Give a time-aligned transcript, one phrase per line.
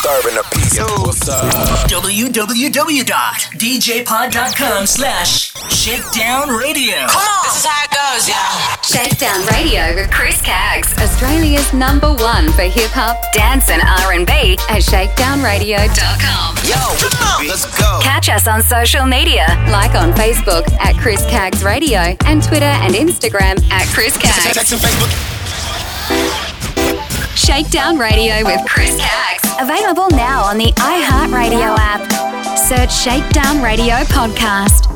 [0.06, 0.78] Disturbing the peace.
[1.02, 1.50] What's up?
[1.90, 7.08] www.djpod.com slash Shakedown Radio.
[7.08, 7.42] Come on!
[7.42, 8.78] This is how it goes, y'all.
[8.86, 14.80] Shakedown Radio with Chris Caggs, Australia's number one for hip hop, dance, and R&B at
[14.86, 16.56] shakedownradio.com.
[16.62, 17.98] Yo, come on, let's go.
[18.00, 22.94] Catch us on social media, like on Facebook at Chris Caggs Radio and Twitter and
[22.94, 24.54] Instagram at Chris Caggs.
[27.36, 29.44] Shakedown Radio with Chris Caggs.
[29.60, 32.58] Available now on the iHeartRadio app.
[32.58, 34.95] Search Shakedown Radio Podcast.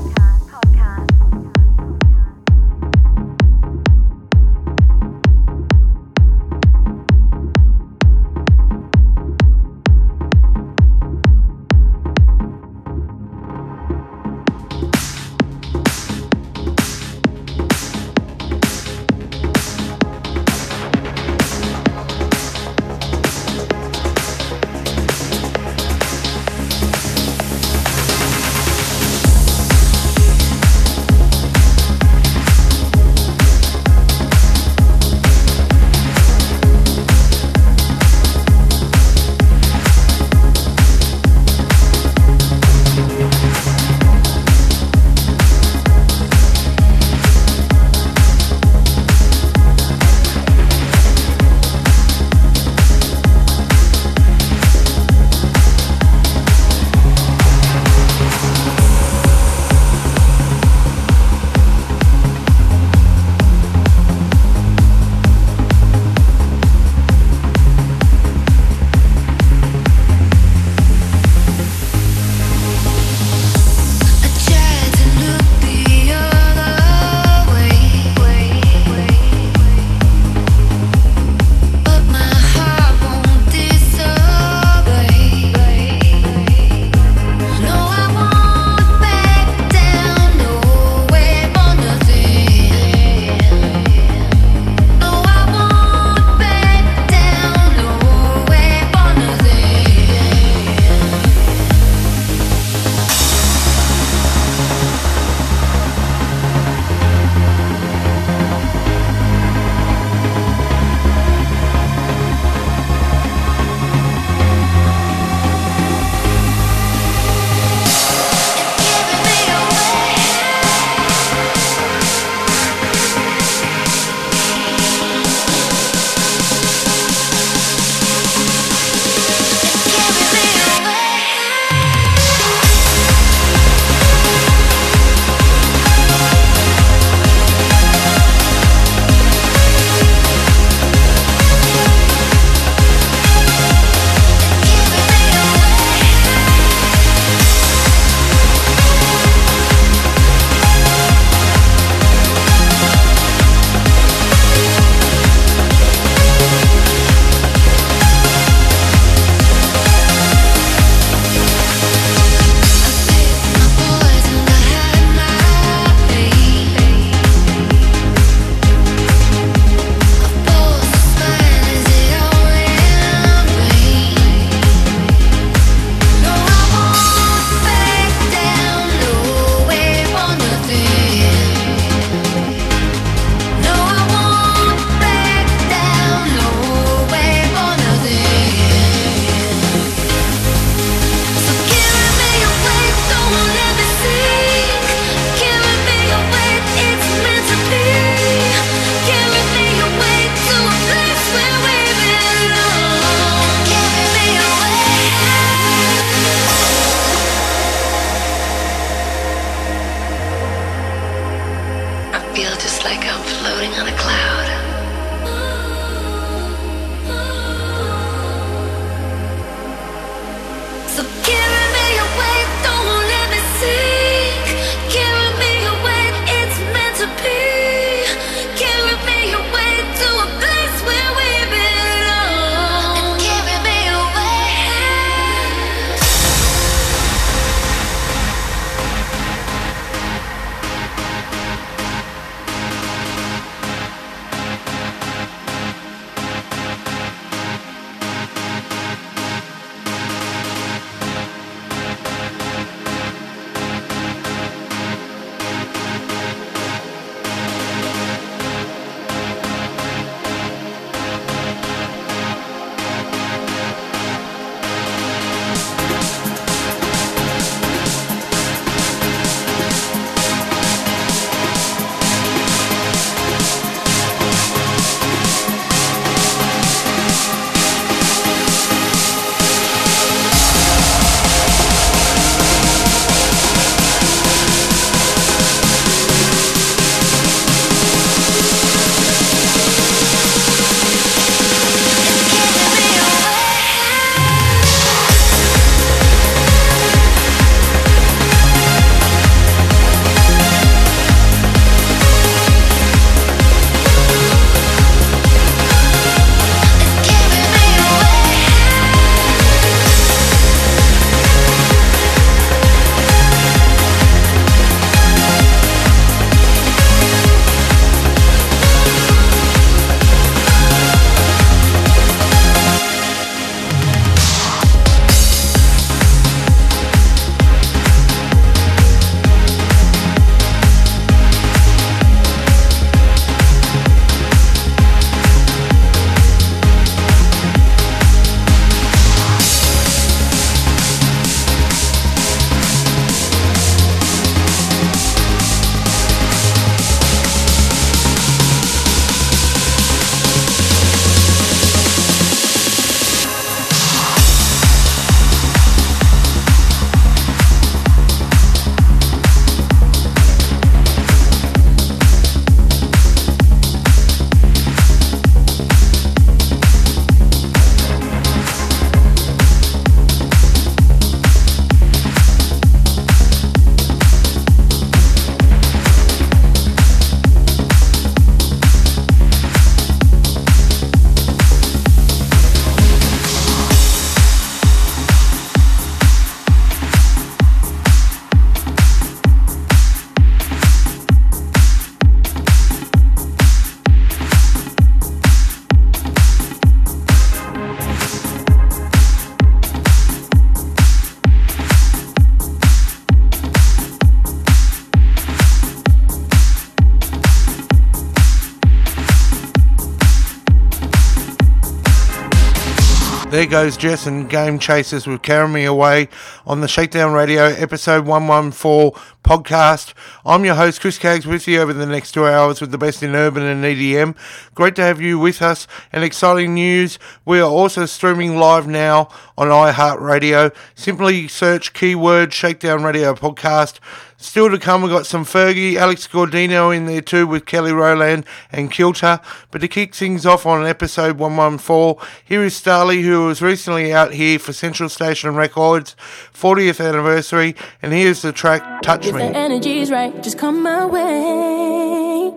[413.41, 416.11] There goes Jess and Game Chasers with Carry Me Away
[416.47, 418.93] on the Shakedown Radio episode 114
[419.25, 419.95] podcast.
[420.27, 423.03] I'm your host, Chris Caggs, with you over the next two hours with the best
[423.03, 424.15] in urban and EDM.
[424.55, 425.67] Great to have you with us.
[425.91, 430.55] And exciting news, we are also streaming live now on iHeartRadio.
[430.75, 433.79] Simply search keyword Shakedown Radio podcast.
[434.23, 438.27] Still to come, we've got some Fergie, Alex Gaudino in there too with Kelly Rowland
[438.53, 439.19] and Kilter.
[439.51, 444.13] But to kick things off on episode 114, here is Starley, who was recently out
[444.13, 445.97] here for Central Station Records
[446.35, 447.57] 40th anniversary.
[447.81, 449.23] And here's the track Touch If Me.
[449.23, 452.31] the energy's right, just come my way.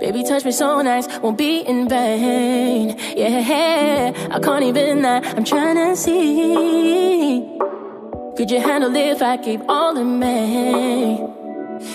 [0.00, 2.98] Baby, touch me so nice, won't be in vain.
[3.16, 7.58] Yeah, I can't even lie, I'm trying to see.
[8.40, 11.18] Could you handle if I keep all in me?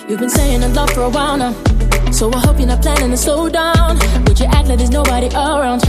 [0.08, 1.54] You've been saying I love for a while now,
[2.12, 3.98] so I hope you're not planning to slow down.
[4.26, 5.82] Would you act like there's nobody around?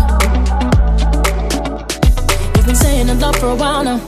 [2.57, 3.99] You've been saying I love for a while now.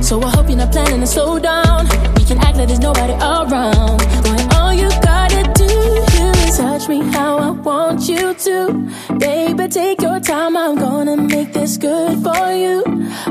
[0.00, 1.86] So I hope you're not planning to slow down.
[2.16, 3.98] We can act like there's nobody around.
[4.24, 4.98] Boy, all you is
[6.56, 8.90] touch me how I want you to.
[9.18, 10.56] Baby, take your time.
[10.56, 12.82] I'm gonna make this good for you.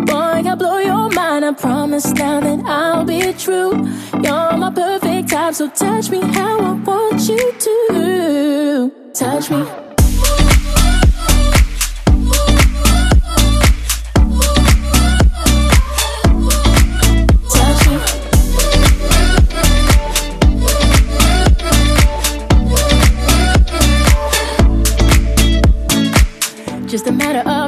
[0.06, 1.46] Boy, I blow your mind.
[1.46, 3.72] I promise now that I'll be true.
[4.24, 8.92] You're my perfect type, so touch me how I want you to.
[9.14, 9.89] Touch me.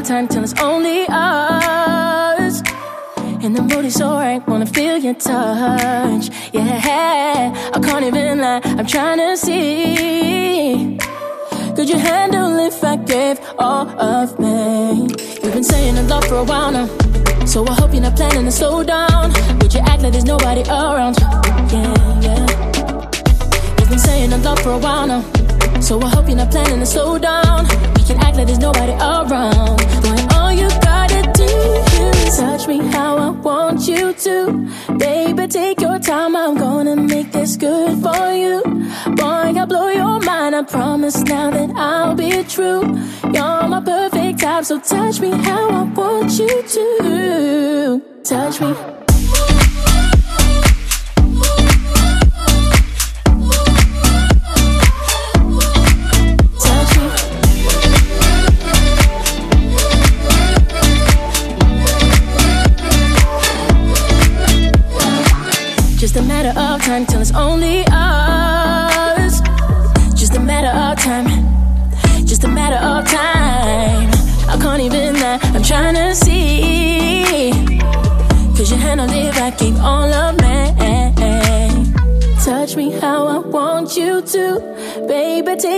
[0.04, 2.62] time till it's only us.
[3.44, 6.30] And the mood is so right, wanna feel your touch.
[6.54, 10.98] Yeah, I can't even lie, I'm trying to see.
[11.76, 15.08] Could you handle if I gave all of me?
[15.44, 16.88] You've been saying in love for a while now.
[17.46, 19.34] So I hope you're not planning to slow down.
[19.60, 21.18] Would you act like there's nobody around?
[21.72, 22.46] Yeah, yeah.
[23.80, 25.24] You've been saying in love for a while now.
[25.82, 27.66] So I hope you're not planning to slow down.
[27.96, 29.78] We can act like there's nobody around.
[30.04, 34.70] Boy, all you gotta do is touch me how I want you to.
[34.98, 36.36] Baby, take your time.
[36.36, 38.62] I'm gonna make this good for you.
[39.18, 40.56] Boy, I'll blow your mind.
[40.56, 42.82] I promise now that I'll be true.
[43.34, 48.02] You're my perfect type, so touch me how I want you to.
[48.24, 49.11] Touch me.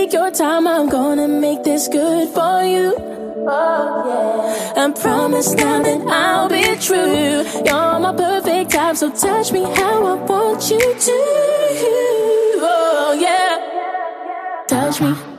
[0.04, 2.94] take your time, I'm gonna make this good for you.
[3.46, 4.92] Oh, yeah.
[5.00, 7.42] Promise now that I'll be true.
[7.64, 11.18] You're my perfect type, so touch me how I want you to.
[12.60, 14.64] Oh, yeah.
[14.68, 15.33] Touch me.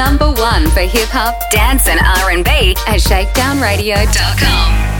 [0.00, 4.99] number one for hip hop, dance, and R&B at ShakedownRadio.com.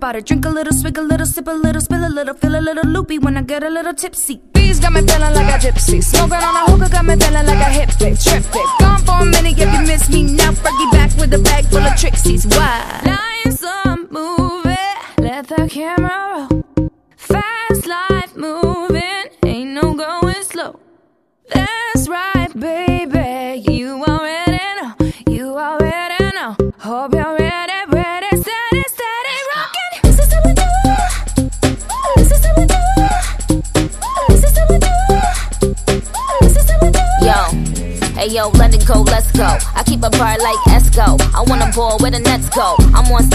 [0.00, 0.24] about it.
[0.24, 2.88] Drink a little, swig a little, sip a little, spill a little, feel a little
[2.94, 4.49] loopy when I get a little tipsy.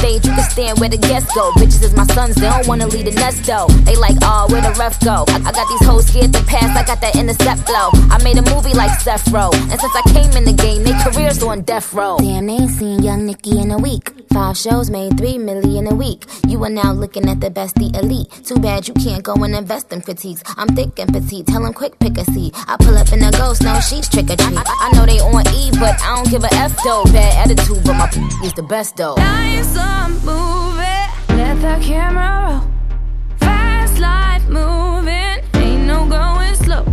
[0.06, 1.52] stage, you can stand where the guests go.
[1.54, 3.68] Bitches is my sons, they don't wanna leave the nest though.
[3.86, 5.26] They like, oh, where the ref go?
[5.28, 7.90] I, I got these hoes scared to pass, I got that intercept flow.
[8.14, 10.98] I made a movie like Seth Row, and since I came in the game, their
[11.04, 12.18] careers on death row.
[12.20, 14.15] Damn, they ain't seen young Nicki in a week.
[14.36, 16.26] Five shows made three million a week.
[16.46, 18.30] You are now looking at the best, the elite.
[18.44, 20.44] Too bad you can't go and invest in critiques.
[20.58, 22.54] I'm thick and petite, tell them quick, pick a seat.
[22.68, 24.58] I pull up in a ghost, no sheets, trick or treat.
[24.58, 27.06] I, I, know they on E, but I don't give a F though.
[27.06, 28.10] Bad attitude, but my
[28.44, 29.14] is the best though.
[29.14, 31.08] Lights on, move it.
[31.30, 33.40] Let the camera roll.
[33.40, 36.84] Fast life moving, ain't no going slow.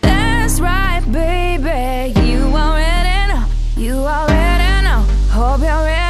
[0.00, 2.18] That's right, baby.
[2.26, 3.44] You already know,
[3.76, 5.04] you already know.
[5.28, 6.01] Hope you're ready.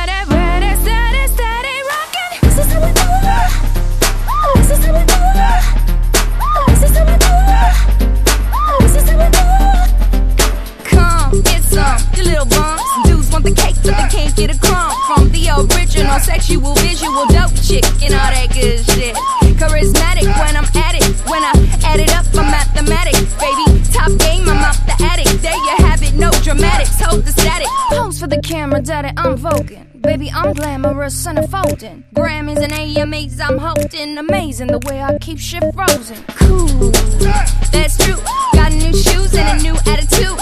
[31.04, 32.04] a son of Fulton.
[32.14, 34.18] Grammys and AMAs, I'm holding.
[34.18, 36.16] Amazing the way I keep shit frozen.
[36.28, 36.90] Cool,
[37.70, 38.16] that's true.
[38.54, 40.41] Got new shoes and a new attitude.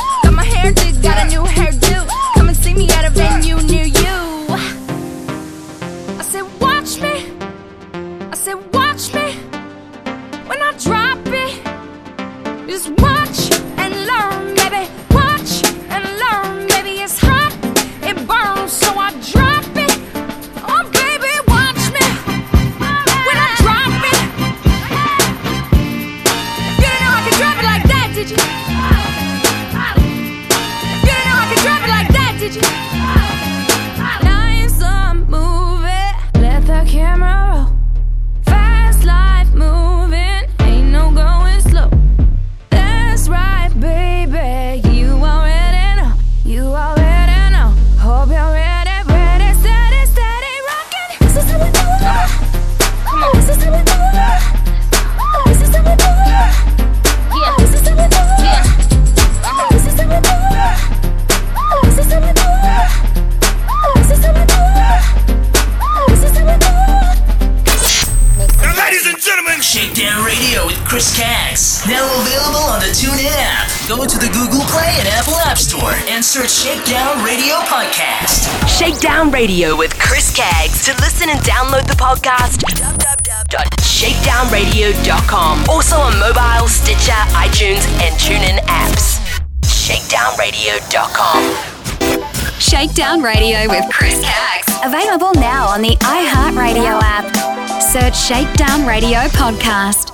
[98.30, 100.09] Shakedown Radio podcast.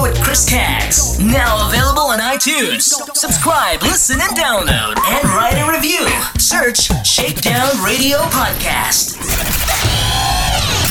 [0.00, 1.18] With Chris Caggs.
[1.18, 2.82] Now available on iTunes.
[3.16, 6.06] Subscribe, listen, and download, and write a review.
[6.38, 9.18] Search Shakedown Radio Podcast.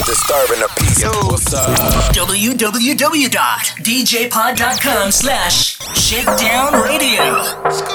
[0.06, 1.04] Disturbing the peace.
[1.06, 1.70] What's up?
[2.14, 7.87] www.djpod.com slash shakedown radio.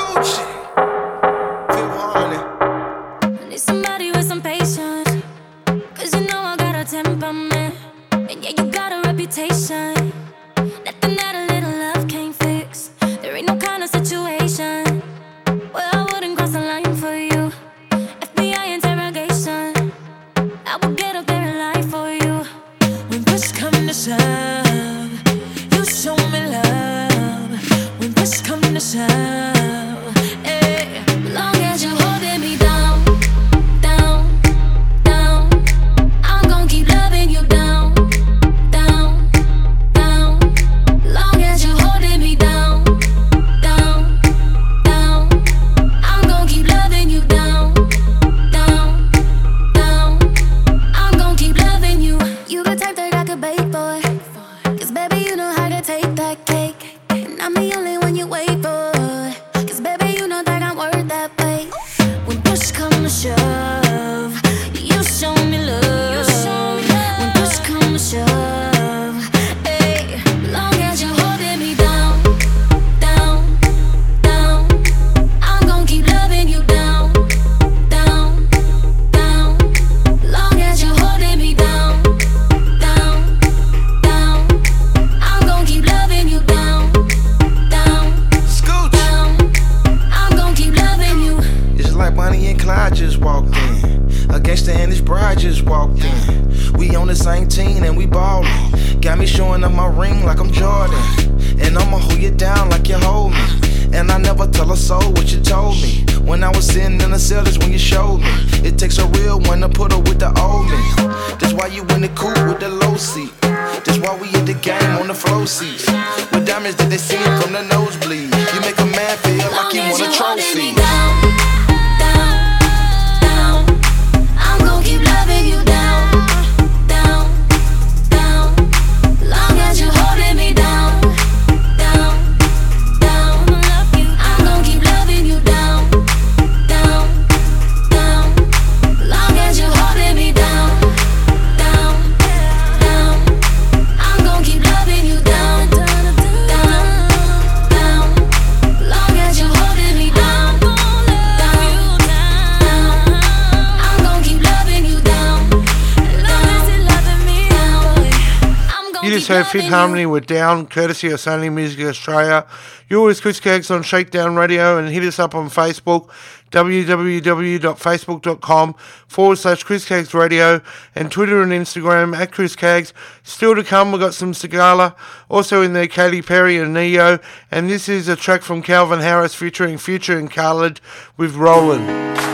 [160.26, 162.46] Down, courtesy of Sony Music Australia.
[162.88, 166.08] You're always Chris Caggs on Shakedown Radio and hit us up on Facebook,
[166.50, 168.74] www.facebook.com
[169.06, 170.60] forward slash Chris Caggs Radio
[170.94, 172.92] and Twitter and Instagram at Chris Caggs.
[173.22, 174.94] Still to come, we've got some Sigala,
[175.28, 177.18] also in there Katy Perry and Ne-Yo,
[177.50, 180.80] and this is a track from Calvin Harris featuring Future and Khalid
[181.16, 182.31] with Rollin'.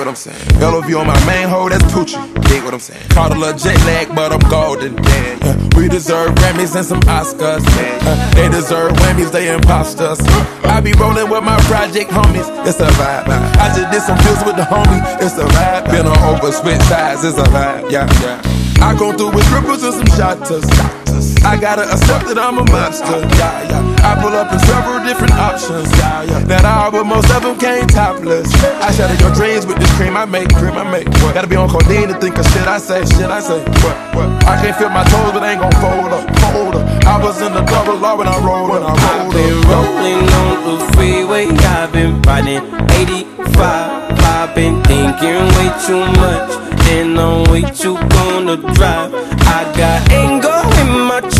[0.00, 0.40] What I'm saying?
[0.60, 2.16] LOV on my main hoe, that's Poochie.
[2.48, 3.06] Dig what I'm saying?
[3.10, 4.96] Caught a little jet lag, but I'm golden.
[4.96, 5.68] Yeah, yeah.
[5.76, 7.60] We deserve Grammys and some Oscars.
[7.68, 10.18] Uh, they deserve Whammies, they imposters.
[10.64, 13.28] I be rolling with my project homies, it's a vibe.
[13.28, 15.84] I just did some deals with the homie, it's a vibe.
[15.92, 17.90] Been on over switch sides, it's a vibe.
[17.90, 18.40] Yeah, yeah.
[18.80, 20.99] I go through with ripples and some shotters.
[21.44, 23.18] I gotta accept that I'm a monster.
[23.40, 24.06] Yeah, yeah.
[24.06, 25.90] I pull up in several different options.
[25.98, 26.38] Yeah, yeah.
[26.46, 28.46] That all, but most of them came topless.
[28.78, 31.08] I shatter your dreams with this cream I make, cream I make.
[31.20, 31.34] What?
[31.34, 33.58] Gotta be on codeine to think of shit I say, shit I say.
[33.82, 33.96] What?
[34.14, 34.28] What?
[34.46, 36.86] I can't feel my toes, but ain't gon' fold up, fold up.
[37.04, 39.72] I was in the double law when I rolled, when I rolled been up.
[39.72, 42.62] rolling on the freeway, I've been riding
[42.94, 43.50] 85.
[43.58, 46.50] I've been thinking way too much,
[46.94, 49.10] and I'm way too gonna drive.
[49.50, 50.49] I got anger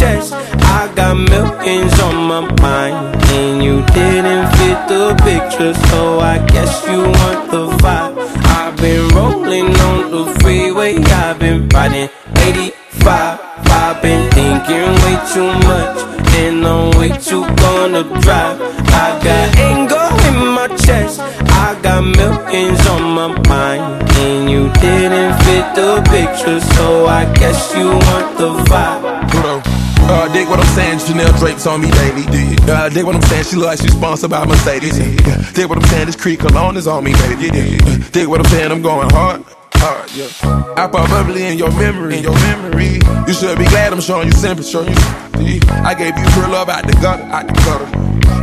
[0.00, 2.96] chest, I got millions on my mind,
[3.36, 8.16] and you didn't fit the picture, so I guess you want the vibe.
[8.58, 13.40] I've been rolling on the freeway, I've been riding 85.
[13.82, 15.98] I've been thinking way too much,
[16.40, 18.56] and I'm way too gonna drive.
[19.04, 21.20] I got anger in my chest,
[21.64, 23.84] I got millions on my mind,
[24.24, 29.79] and you didn't fit the picture, so I guess you want the vibe.
[30.10, 32.24] Uh, dig what I'm saying, Chanel drapes on me daily.
[32.68, 34.98] Uh, dig what I'm saying, she look like she's sponsored by Mercedes.
[34.98, 37.48] Uh, dig what I'm saying, this creek cologne is on me, baby.
[37.48, 39.44] Uh, dig what I'm saying, I'm going hard.
[39.80, 40.28] Hard, yeah.
[40.76, 43.00] I pop bubbly in your memory, in your memory.
[43.26, 45.60] You should be glad I'm showing you sympathy, showing you sympathy.
[45.70, 47.88] I gave you pure love out the gutter, out the gutter.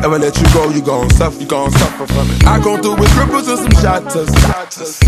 [0.05, 2.45] Ever let you go, you gon' suffer, you gon' suffer from it.
[2.45, 4.29] I go through with cripples and some shotters.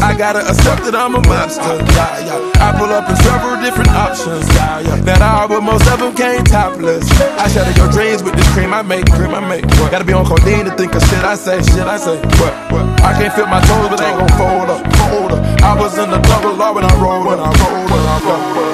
[0.02, 1.62] I gotta accept that I'm a monster.
[1.94, 2.62] Yeah, yeah.
[2.62, 4.50] I pull up in several different options.
[4.58, 4.98] Yeah, yeah.
[5.06, 7.06] That all, but most of them came topless.
[7.38, 9.65] I shatter your dreams with this cream I make, cream I make.
[9.78, 9.94] What?
[9.94, 12.18] Gotta be on codeine to think of shit I say, shit I say.
[12.42, 12.54] What?
[12.74, 12.86] What?
[13.06, 15.41] I can't feel my toes, but they ain't gon' fold up, fold up.
[15.62, 18.69] I was in the double law when I rolled, when I rolled, when I rolled.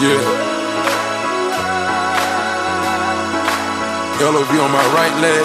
[0.00, 0.22] Yeah.
[4.18, 5.44] Yellow LOV on my right leg.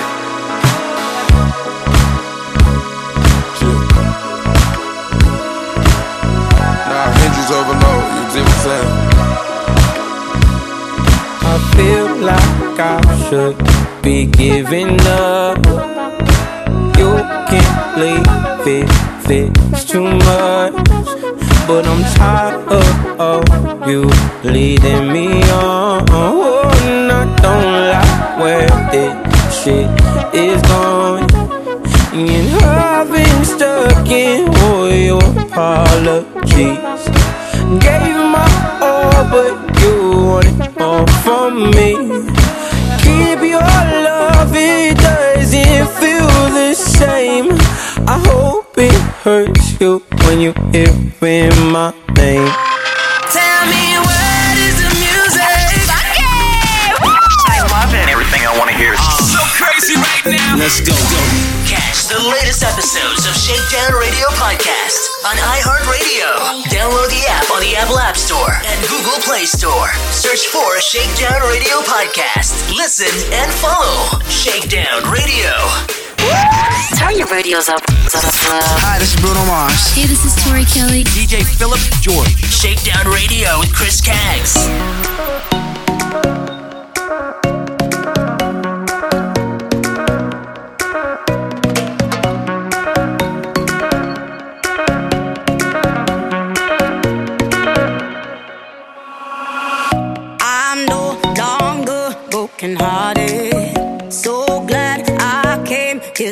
[3.62, 3.82] Yeah.
[7.20, 8.92] Hinges overload, you see what I'm saying?
[11.48, 12.92] I feel like I
[13.30, 13.58] should
[14.02, 15.95] be giving up.
[17.56, 18.90] Can't leave it,
[19.72, 20.74] it's too much.
[21.66, 22.68] But I'm tired
[23.18, 24.10] of you
[24.44, 26.04] leading me on.
[26.84, 29.14] And I don't like where this
[29.58, 29.90] shit
[30.34, 31.32] is going.
[32.12, 37.06] And I've been stuck in all your apologies.
[37.86, 38.48] Gave my
[38.82, 39.96] all, but you
[40.28, 42.35] wanted more from me.
[49.26, 50.86] Hurts you when you hear
[51.74, 52.46] my name.
[53.34, 55.82] Tell me what is the music?
[57.50, 58.06] I love it.
[58.06, 60.62] Everything I want to hear is uh, so crazy right now.
[60.62, 61.22] Let's go, go.
[61.66, 66.62] Catch the latest episodes of Shakedown Radio Podcast on iHeartRadio.
[66.70, 69.90] Download the app on the Apple App Store and Google Play Store.
[70.14, 72.78] Search for Shakedown Radio Podcast.
[72.78, 76.05] Listen and follow Shakedown Radio.
[76.98, 77.82] Turn your radios up.
[77.88, 79.94] Hi, this is Bruno Mars.
[79.94, 81.04] Hey, this is Tori Kelly.
[81.04, 82.34] DJ Philip George.
[82.46, 84.56] Shakedown Radio with Chris Caggs.
[100.42, 103.25] I'm no longer broken hearted.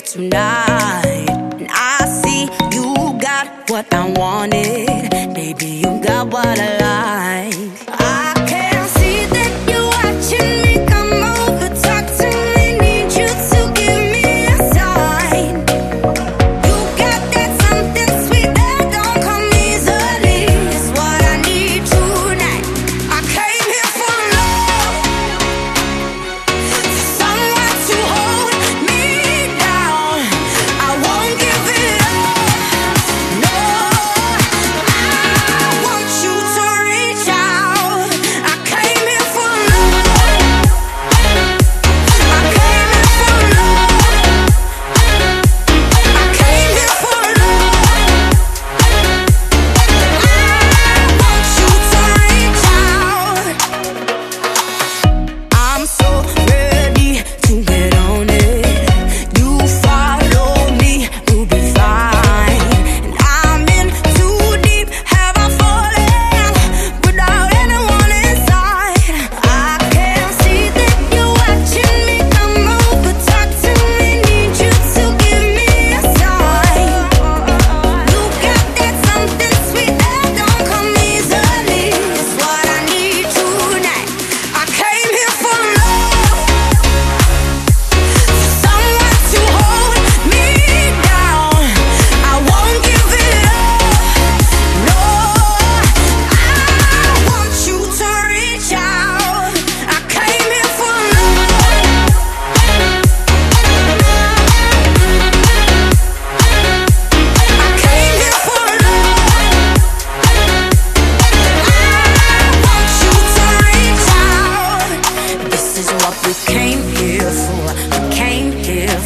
[0.05, 1.25] Tonight.
[1.29, 2.43] And I see
[2.75, 5.33] you got what I wanted.
[5.33, 7.92] Baby, you got what I like.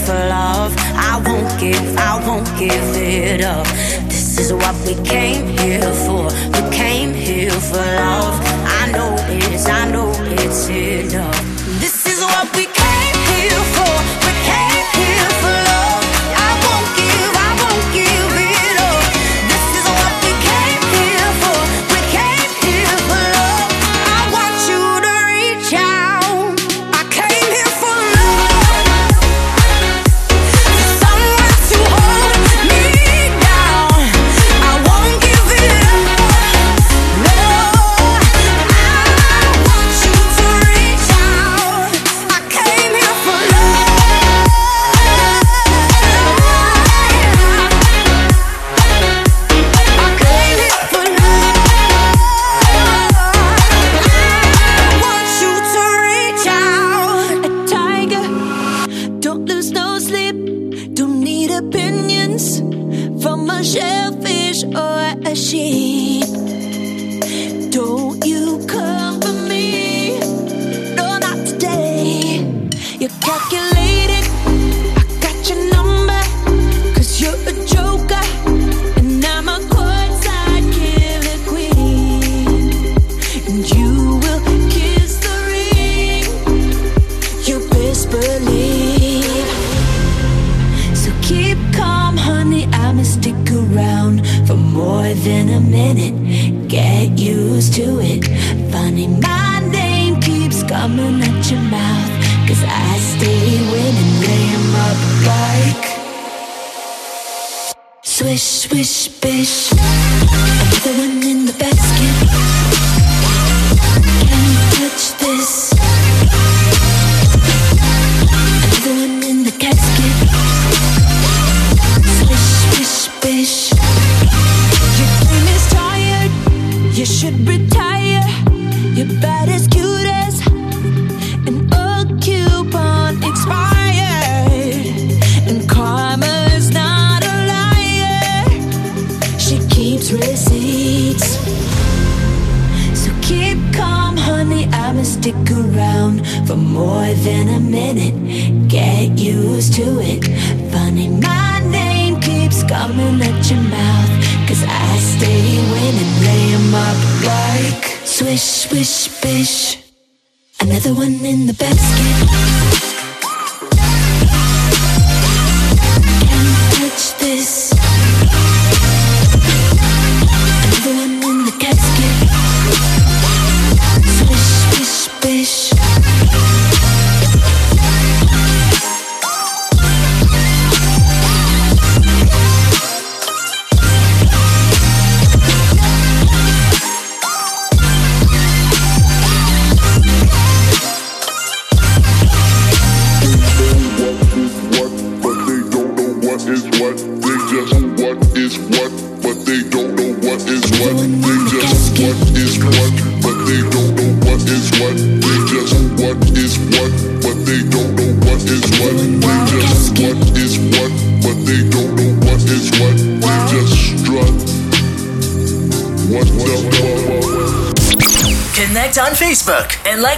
[0.08, 0.74] For love.
[0.95, 3.68] I won't give, I won't give it up.
[4.08, 6.24] This is what we came here for.
[6.55, 8.36] We came here for love.
[8.80, 10.10] I know it's, I know
[10.41, 11.39] it's enough.
[11.84, 14.26] This is what we came here for.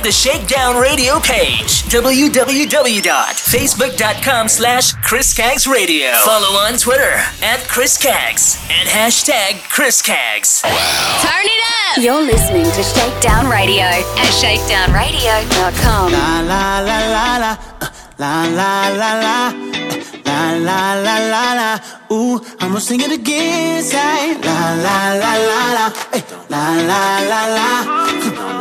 [0.09, 6.11] the Shakedown Radio page, www.facebook.com slash Chris Caggs Radio.
[6.25, 10.61] Follow on Twitter at Chris Caggs and hashtag Chris Caggs.
[10.63, 11.19] Wow.
[11.21, 11.99] Turn it up!
[12.03, 14.03] You're listening to Shakedown Radio at
[14.41, 16.11] shakedownradio.com.
[16.11, 17.87] La la la la la, uh,
[18.17, 19.53] la la la la.
[19.53, 19.98] Uh,
[20.39, 21.69] La la la la la.
[22.15, 23.83] Ooh, I'm gonna sing it again.
[23.83, 25.85] Say la la la la la.
[26.13, 26.23] Hey,
[26.53, 27.69] la la la la.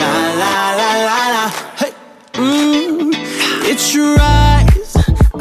[0.01, 0.13] La
[0.43, 1.45] la la la la.
[1.81, 1.93] Hey,
[2.33, 3.13] mm,
[3.71, 4.97] it's your eyes.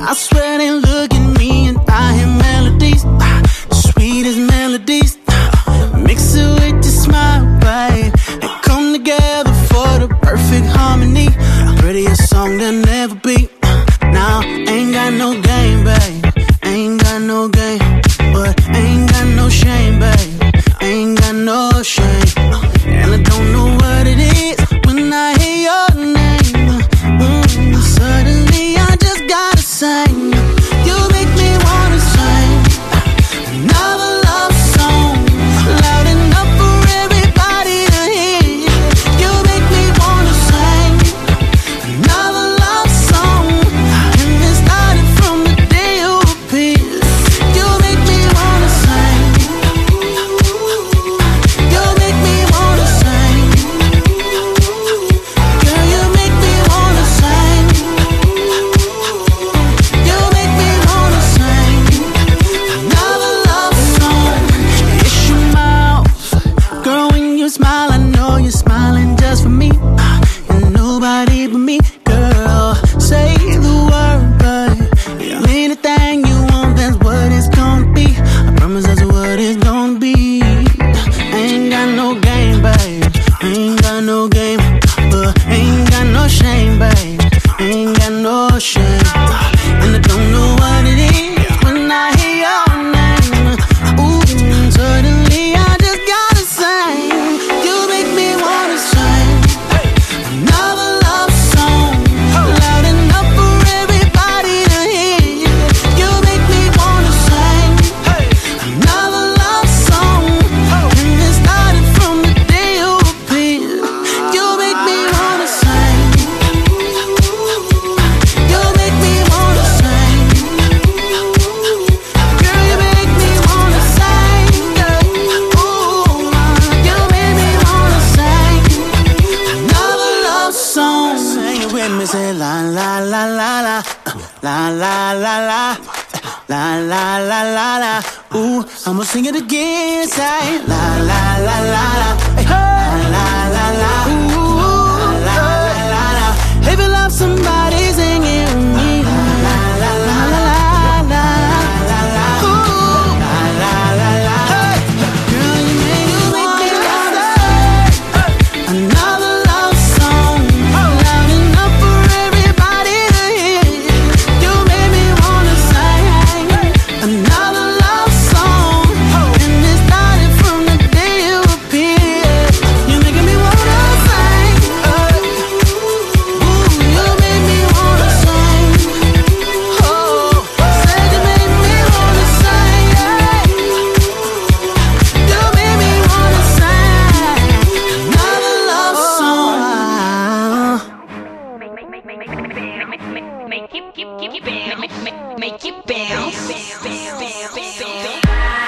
[0.10, 5.18] I swear they look at me and I hear melodies, ah, the sweetest melodies.
[6.08, 8.14] Mix it with your smile, babe.
[8.42, 11.30] They come together for the perfect harmony.
[11.80, 13.50] Prettiest song there'll never be.
[14.04, 16.27] Now ain't got no game, babe
[17.28, 17.80] no game,
[18.32, 20.42] but ain't got no shame, babe.
[20.82, 22.24] Ain't got no shame.
[22.38, 26.70] Uh, and I don't know what it is when I hear your name.
[26.70, 26.82] Uh,
[27.20, 30.17] mm, suddenly I just gotta sing.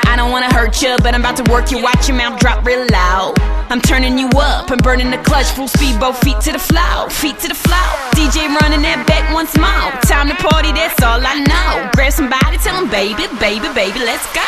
[0.08, 1.82] I don't wanna hurt you, but I'm about to work you.
[1.82, 3.36] Watch your mouth drop real loud.
[3.70, 5.48] I'm turning you up and burning the clutch.
[5.52, 7.78] Full speed, both feet to the floor, feet to the floor.
[8.18, 9.92] DJ running that back once more.
[10.10, 11.90] Time to party, that's all I know.
[11.94, 14.42] Grab somebody, tell them, baby, baby, baby, let's go.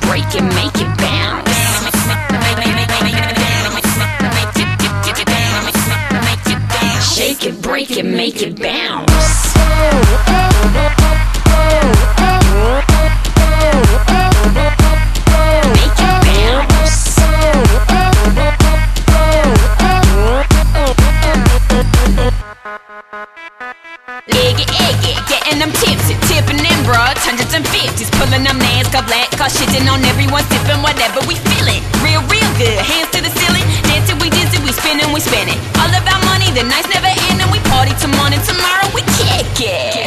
[0.00, 1.43] Break it, make it bounce.
[7.34, 9.44] Shake it, break it, make it bounce.
[29.44, 31.84] Shitting on everyone, sipping whatever we feeling.
[32.02, 35.60] Real, real good, hands to the ceiling, dancing, we dizzy, we spinning, we spinning.
[35.78, 37.12] All about money, the nights never
[38.16, 38.40] morning.
[38.42, 40.03] Tomorrow we kick it.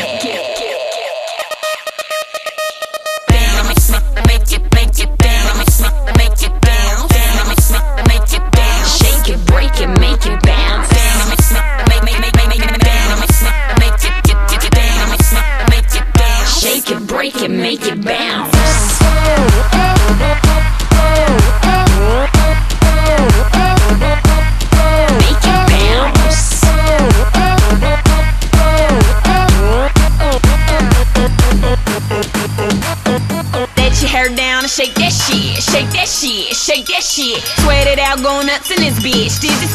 [38.89, 39.39] This bitch.
[39.39, 39.66] Dizzy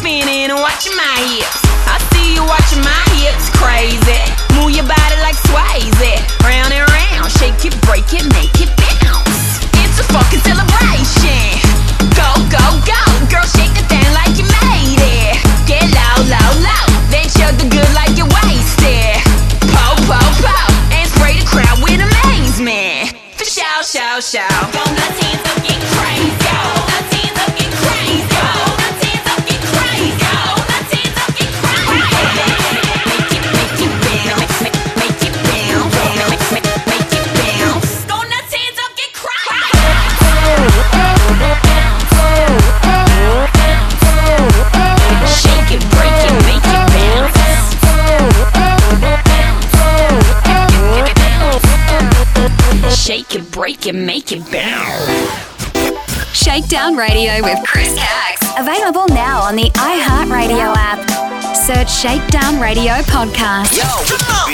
[56.92, 58.42] Shakedown Radio with Chris Caggs.
[58.58, 61.56] Available now on the iHeartRadio app.
[61.56, 63.78] Search Shakedown Radio Podcast.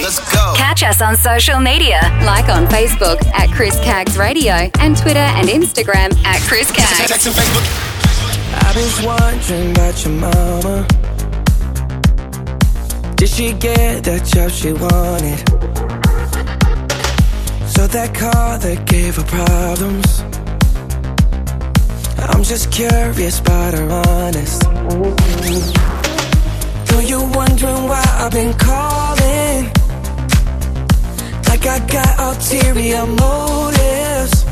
[0.00, 0.54] Let's go.
[0.56, 5.48] Catch us on social media, like on Facebook at Chris Caggs Radio and Twitter and
[5.48, 7.10] Instagram at Chris Caggs.
[8.54, 10.86] I was wondering about your mama.
[13.16, 15.38] Did she get that job she wanted?
[17.68, 20.27] So that car that gave her problems.
[22.48, 24.62] Just curious about her honest.
[26.86, 29.66] Though you wondering why I've been calling,
[31.46, 34.46] like I got ulterior motives.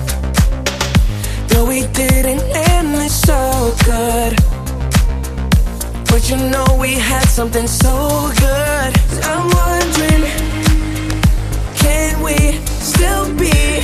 [1.48, 4.36] Though we didn't end it so good.
[6.10, 8.92] But you know we had something so good.
[9.24, 10.24] I'm wondering,
[11.76, 13.80] can we still be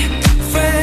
[0.52, 0.81] friends?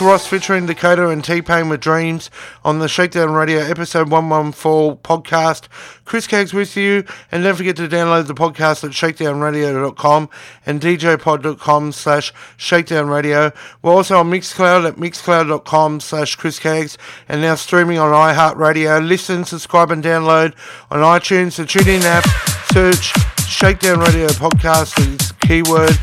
[0.00, 2.30] Ross featuring Dakota and T Pain with Dreams
[2.64, 5.68] on the Shakedown Radio episode 114 podcast.
[6.04, 10.28] Chris Caggs with you, and don't forget to download the podcast at shakedownradio.com
[10.66, 13.54] and djpod.com slash shakedownradio.
[13.82, 16.98] We're also on Mixcloud at mixcloud.com slash Chris Caggs
[17.28, 19.06] and now streaming on iHeartRadio.
[19.06, 20.54] Listen, subscribe, and download
[20.90, 22.24] on iTunes, the TuneIn app.
[22.72, 23.12] Search
[23.46, 25.96] Shakedown Radio podcast, it's keyword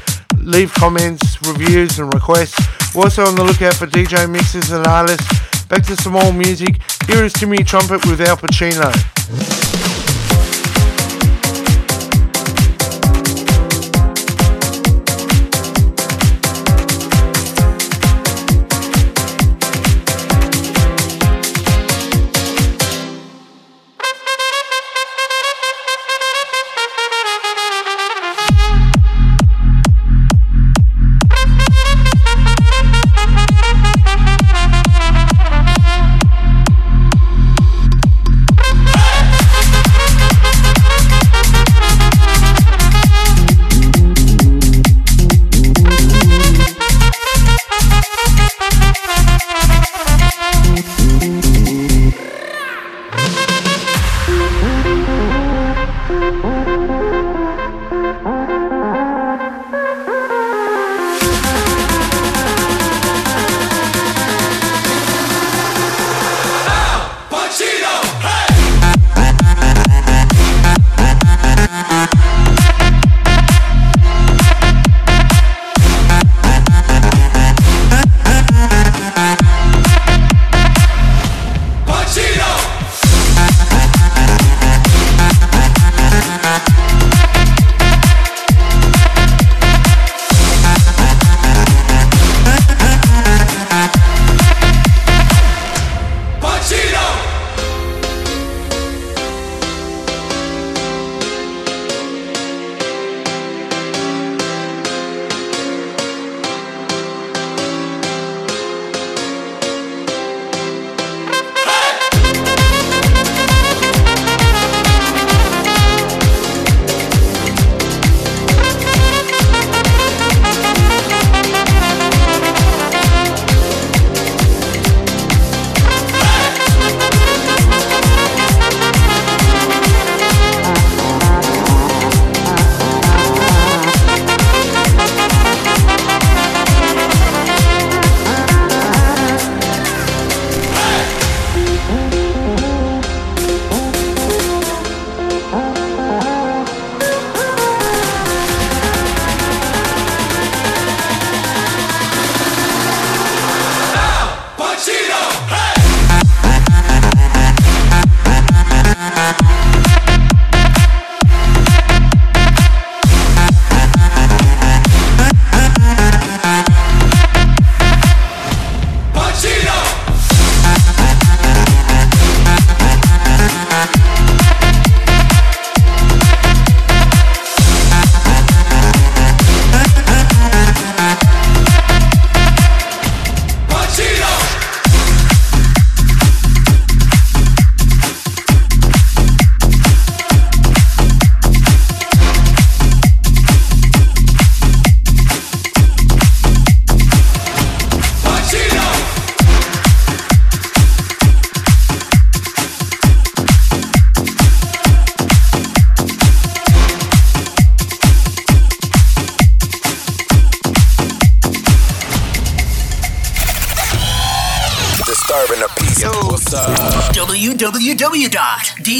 [0.48, 2.58] leave comments, reviews, and requests.
[2.96, 5.28] We're also on the lookout for DJ mixes and artists.
[5.66, 6.82] Back to some old music.
[7.06, 9.67] Here is Timmy Trumpet with Al Pacino.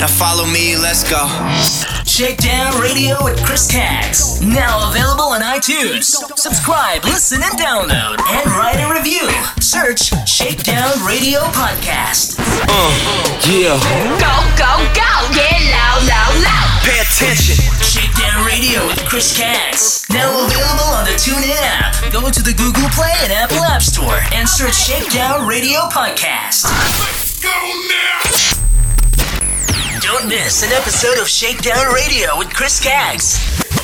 [0.00, 1.26] Now follow me, let's go.
[2.06, 4.40] Shakedown Radio with Chris Caggs.
[4.40, 6.04] Now available on iTunes.
[6.36, 8.20] Subscribe, listen, and download.
[8.20, 8.50] And
[19.22, 20.04] Radio with Chris Caggs.
[20.10, 22.12] Now available on the TuneIn app.
[22.12, 26.64] Go to the Google Play and Apple App Store and search Shakedown Radio Podcast.
[26.64, 27.50] Let's Go
[27.88, 28.22] now.
[30.00, 33.41] Don't miss an episode of Shakedown Radio with Chris Caggs.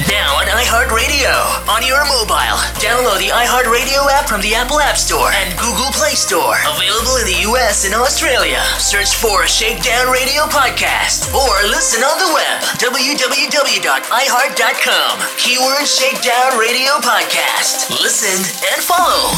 [0.08, 1.68] Now on iHeartRadio.
[1.68, 2.56] On your mobile.
[2.80, 6.56] Download the iHeartRadio app from the Apple App Store and Google Play Store.
[6.64, 8.62] Available in the US and Australia.
[8.80, 12.62] Search for Shakedown Radio Podcast or listen on the web.
[12.80, 15.12] www.iheart.com.
[15.36, 17.90] Keyword Shakedown Radio Podcast.
[18.00, 18.40] Listen
[18.72, 19.36] and follow.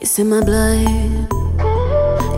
[0.00, 1.25] It's in my blood,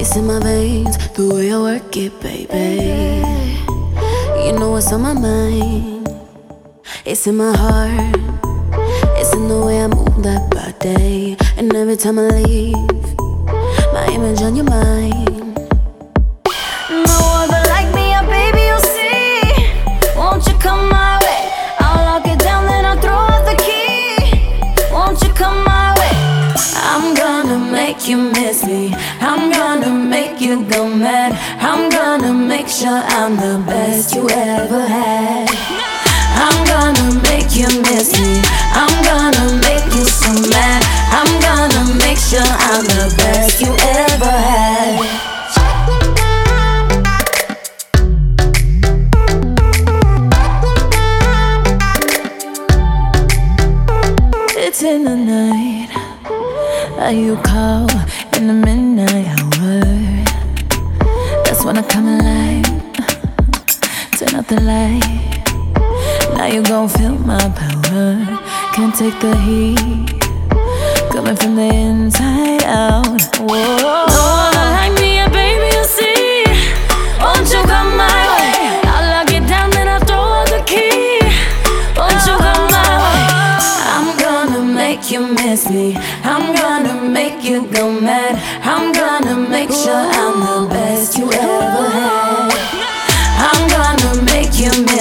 [0.08, 3.20] it's in my veins, the way I work it, baby.
[4.42, 6.08] You know what's on my mind,
[7.04, 8.16] it's in my heart,
[9.18, 11.36] it's in the way I move that body.
[11.58, 12.97] And every time I leave,
[29.20, 31.32] I'm gonna make you go mad.
[31.60, 35.48] I'm gonna make sure I'm the best you ever had.
[36.44, 38.40] I'm gonna make you miss me.
[38.72, 40.82] I'm gonna make you so mad.
[41.18, 45.28] I'm gonna make sure I'm the best you ever had.
[54.56, 55.88] It's in the night.
[57.00, 57.86] Uh, you call
[61.76, 62.64] I come alive.
[64.16, 65.04] Turn out the light.
[66.34, 68.08] Now you gon' feel my power.
[68.74, 70.08] Can't take the heat.
[71.12, 73.20] Coming from the inside out.
[73.36, 74.06] Whoa.
[74.14, 75.07] No one like me,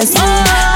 [0.05, 0.66] make you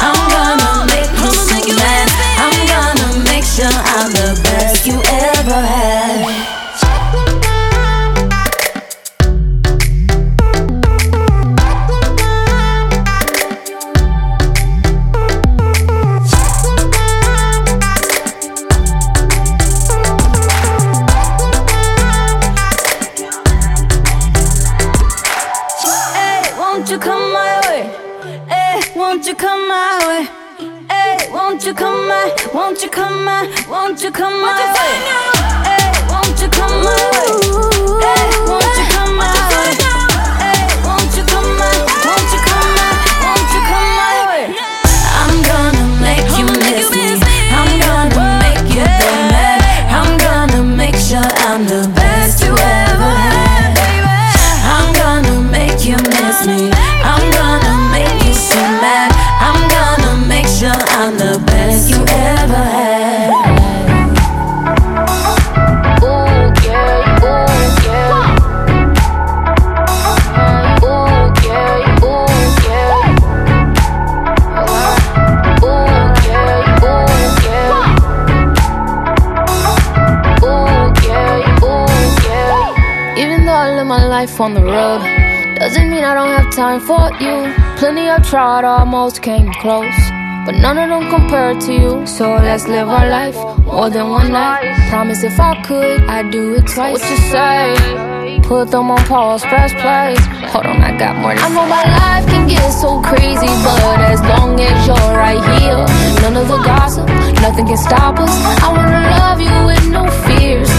[86.62, 87.38] time for you.
[87.80, 90.00] Plenty I've tried, almost came close.
[90.46, 92.06] But none of them compare to you.
[92.06, 94.70] So let's live our life more than one night.
[94.92, 97.02] Promise if I could, I'd do it twice.
[97.02, 98.42] What you say?
[98.44, 100.14] Put them on pause, press play.
[100.54, 104.00] Hold on, I got more to I know my life can get so crazy, but
[104.14, 105.82] as long as you're right here,
[106.22, 107.08] none of the gossip,
[107.42, 108.34] nothing can stop us.
[108.62, 110.70] I wanna love you with no fears.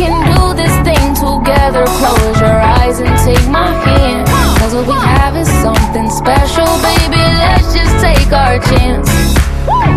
[0.00, 1.84] Can do this thing together.
[1.84, 4.26] Close your eyes and take my hand.
[4.58, 7.20] Cause what we have is something special, baby.
[7.44, 9.10] Let's just take our chance.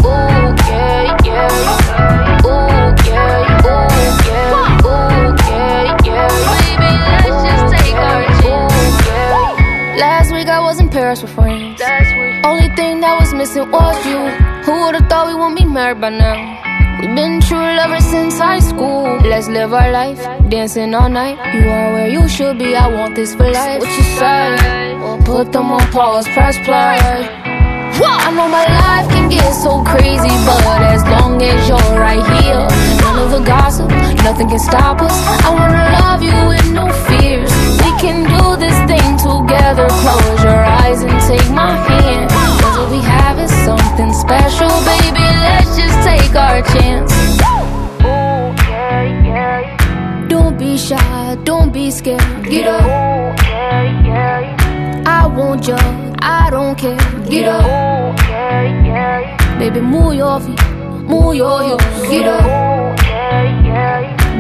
[0.04, 0.12] Ooh,
[0.68, 1.48] yeah, yeah.
[2.44, 3.88] Ooh, yeah, ooh,
[4.28, 4.84] yeah.
[4.84, 6.28] Ooh, yeah, yeah.
[6.52, 6.92] Baby,
[7.24, 8.76] let's just take our chance.
[9.98, 11.82] Last week I was in Paris with friends.
[12.44, 14.20] Only thing that was missing was you.
[14.66, 16.60] Who would've thought we wouldn't be married by now?
[17.00, 19.18] We've been true lovers since high school.
[19.22, 21.38] Let's live our life, dancing all night.
[21.54, 22.76] You are where you should be.
[22.76, 23.80] I want this for life.
[23.82, 24.96] What you say?
[25.02, 27.44] Well, put them on pause, press play.
[28.26, 32.66] I know my life can get so crazy, but as long as you're right here,
[33.02, 33.90] none of the gossip,
[34.24, 35.14] nothing can stop us.
[35.46, 37.23] I wanna love you with no fears.
[52.54, 52.86] Get up.
[55.08, 55.76] I want you,
[56.22, 56.96] I don't care.
[57.28, 57.66] Get up.
[59.58, 60.62] Baby, move your feet,
[61.02, 61.84] move your hips.
[62.12, 62.46] Get up.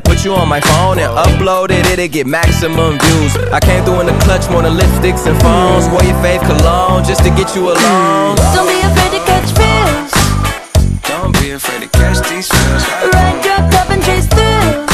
[0.00, 3.36] put you on my phone and upload it, it'll get maximum views.
[3.52, 5.88] I came through in the clutch more than lipsticks and phones.
[5.88, 8.36] Wore your fave cologne just to get you alone.
[8.52, 10.12] Don't be afraid to catch feels.
[11.08, 12.82] Don't be afraid to catch these feels.
[13.14, 14.85] Ride your cup and chase thrills.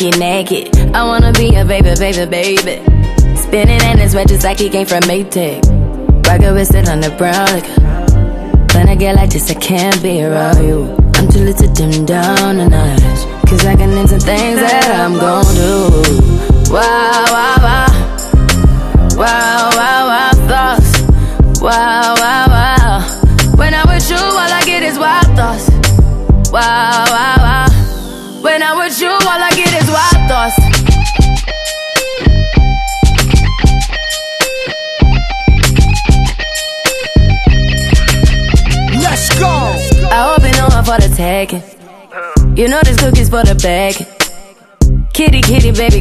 [0.00, 0.94] Naked, naked.
[0.94, 3.36] I wanna be a baby, baby, baby.
[3.36, 5.64] Spinning in his red just like he came from Maytag.
[6.26, 8.76] Rocket with it on the brown liquor.
[8.76, 10.94] When I get like this, I can't be around you.
[11.14, 13.48] I'm too little to dim down a notch.
[13.48, 16.72] Cause I can into things that I'm gon' do.
[16.72, 17.58] Wow, wow.
[17.62, 17.77] Wow,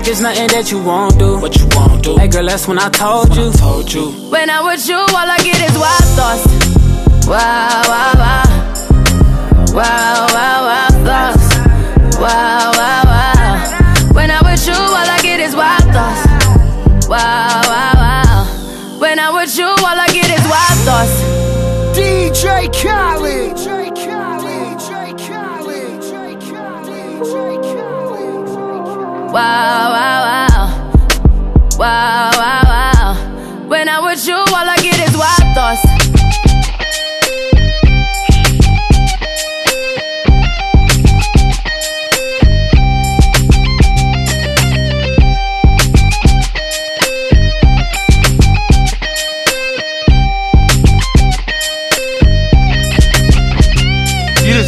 [0.00, 1.38] You looking like it's nothing that you won't do.
[1.40, 2.16] What you won't do.
[2.16, 3.52] Hey girl, that's when I told you.
[3.52, 4.10] told you.
[4.30, 7.26] When I'm with you, all I get is wild thoughts.
[7.26, 8.44] Wow, wow, wow.
[9.74, 12.16] Wow, wow, wow, thoughts.
[12.18, 12.99] Wow, wow, wow.
[29.30, 30.09] Wow, wow,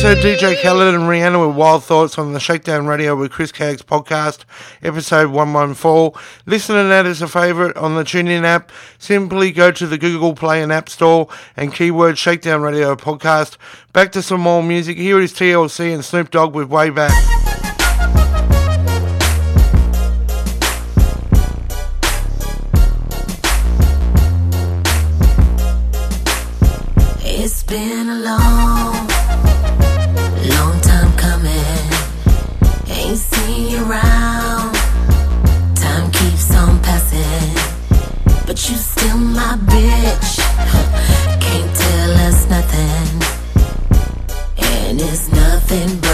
[0.03, 3.83] Heard DJ Khaled and Rihanna with Wild Thoughts on the Shakedown Radio with Chris Caggs
[3.83, 4.45] podcast,
[4.83, 6.21] episode 114.
[6.45, 8.73] Listen and add as a favourite on the TuneIn app.
[8.99, 13.57] Simply go to the Google Play and App Store and keyword Shakedown Radio podcast.
[13.93, 14.97] Back to some more music.
[14.97, 17.52] Here is TLC and Snoop Dogg with Way Back.
[39.57, 40.39] Bitch.
[41.41, 43.23] Can't tell us nothing,
[44.59, 46.12] and it's nothing but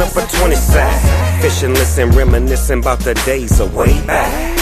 [0.00, 1.42] Up a 20 sack.
[1.42, 4.58] Fishing, listen, reminiscing about the days of way back.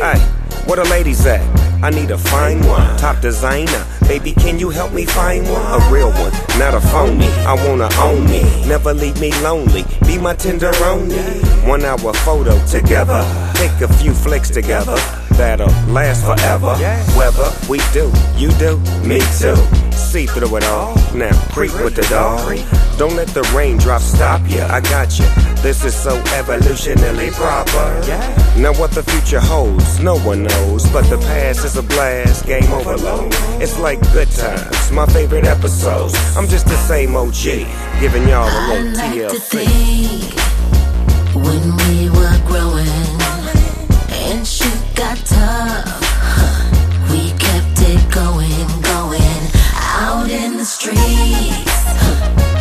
[0.00, 0.20] Hey,
[0.66, 1.40] where the ladies at?
[1.82, 3.84] I need a fine one, top designer.
[4.06, 5.60] Baby, can you help me find one?
[5.60, 7.26] A real one, not a phony.
[7.26, 9.82] I wanna own me, never leave me lonely.
[10.06, 11.18] Be my tenderoni.
[11.66, 14.94] One hour photo together, take a few flicks together.
[15.32, 16.76] That'll last forever.
[17.18, 19.85] Whether we do, you do, me too.
[20.06, 20.94] See through it all.
[21.14, 22.56] Now creep with the dog.
[22.96, 24.62] Don't let the raindrops stop you.
[24.62, 25.26] I got you.
[25.62, 28.00] This is so evolutionally proper.
[28.58, 30.88] Now what the future holds, no one knows.
[30.92, 33.32] But the past is a blast, game overload.
[33.60, 36.14] It's like good times, my favorite episodes.
[36.36, 37.66] I'm just the same OG,
[38.00, 39.66] giving y'all a little like TLC.
[41.34, 42.86] when we were growing
[44.30, 46.55] and shit got tough,
[50.66, 50.98] streets.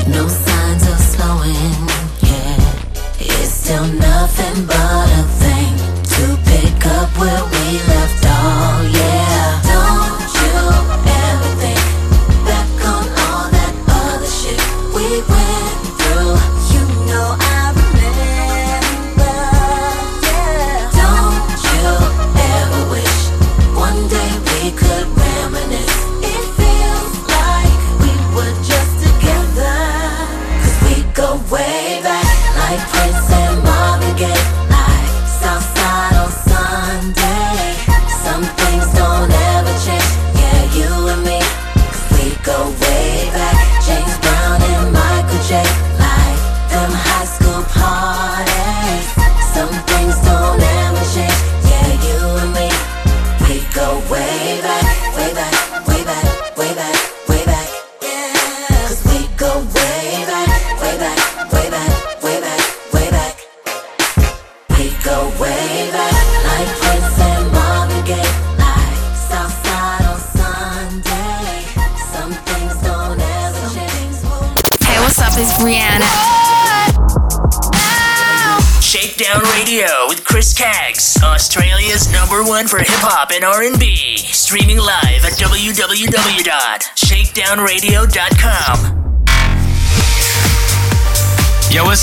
[0.08, 1.74] No signs of slowing,
[2.22, 2.56] yeah.
[3.18, 5.74] It's still nothing but a thing
[6.14, 9.15] to pick up where we left off, yeah.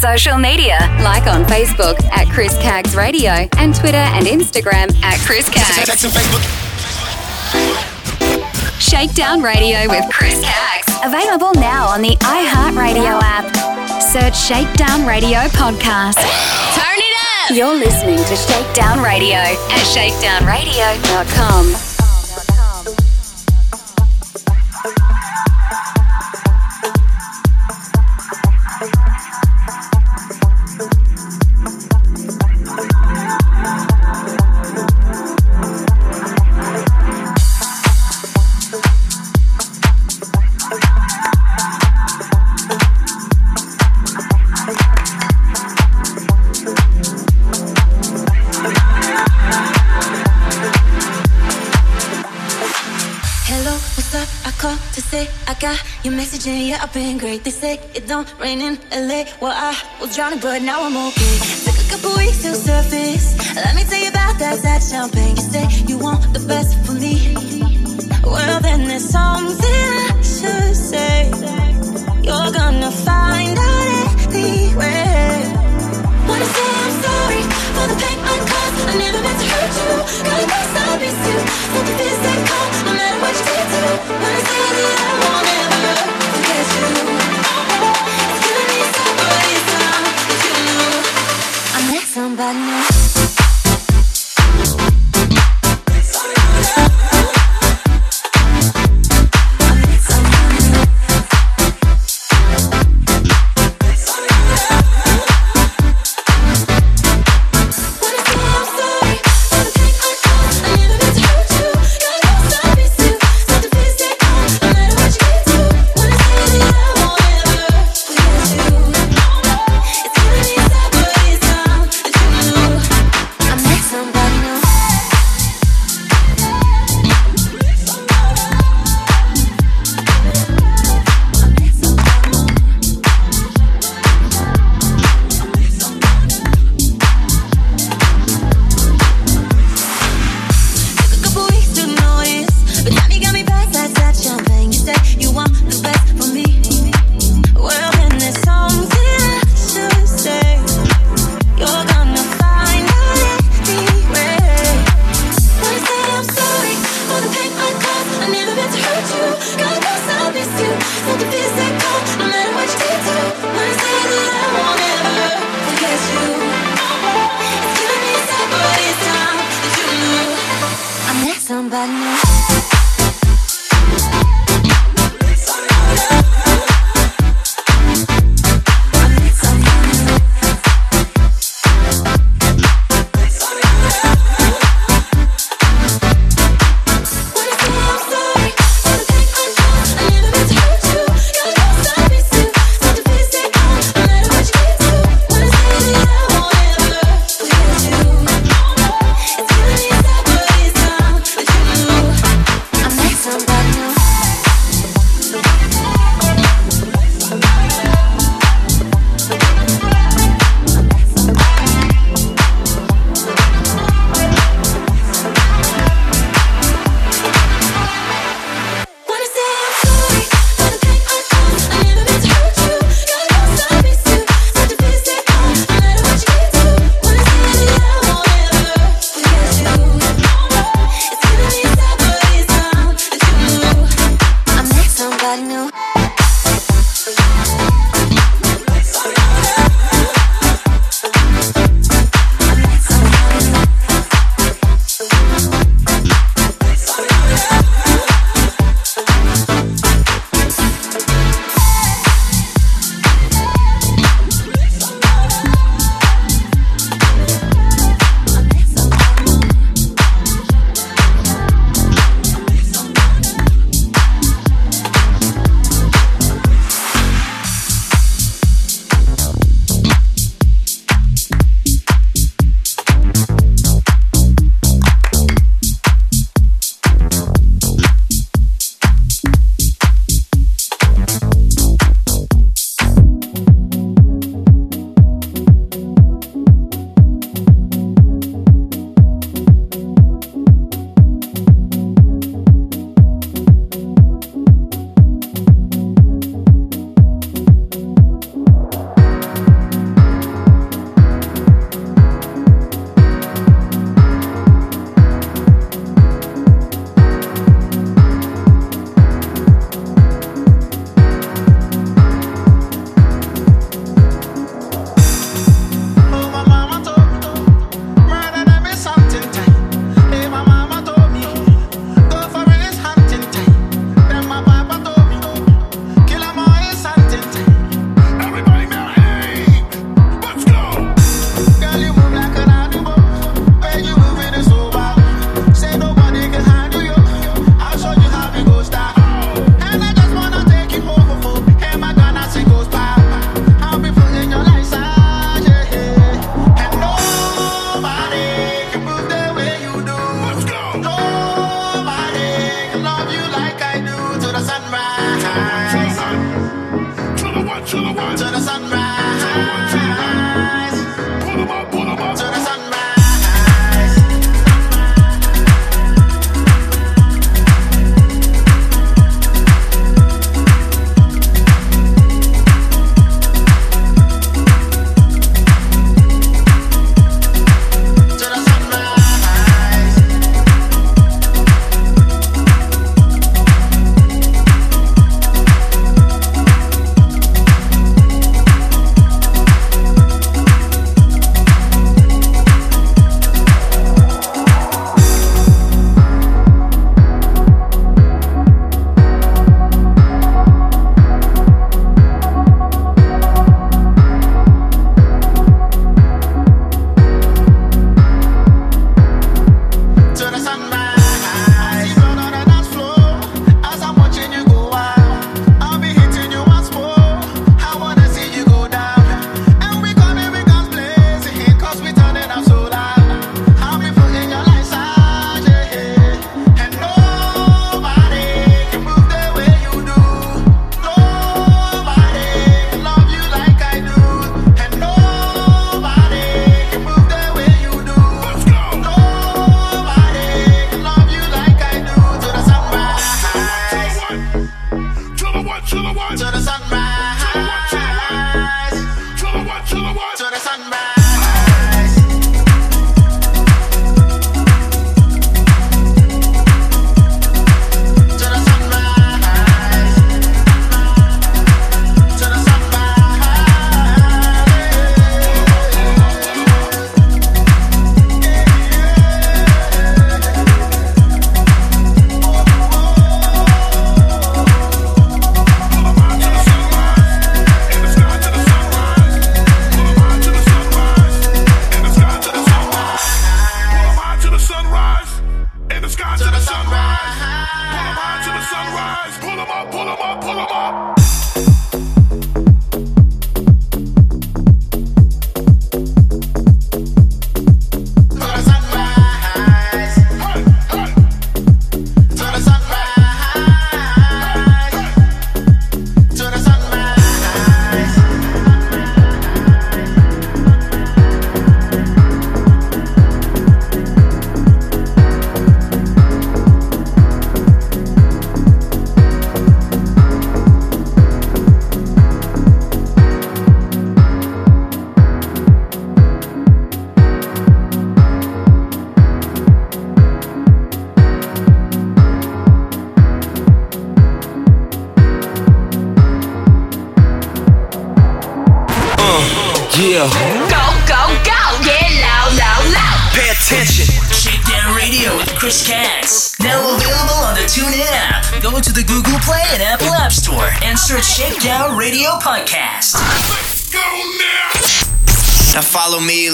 [0.00, 5.48] social media, like on Facebook at Chris Caggs Radio and Twitter and Instagram at Chris
[5.48, 5.90] Caggs.
[8.78, 10.86] Shakedown Radio with Chris Caggs.
[11.04, 14.02] Available now on the iHeartRadio app.
[14.02, 16.14] Search Shakedown Radio Podcast.
[16.74, 17.16] Turn it
[17.50, 17.56] up!
[17.56, 21.87] You're listening to Shakedown Radio at shakedownradio.com.
[57.58, 59.24] say it don't rain in LA.
[59.40, 61.34] Well, I was drowning, but now I'm okay.
[61.64, 63.26] Took a couple weeks to surface.
[63.56, 65.27] Let me tell you about that, that champagne.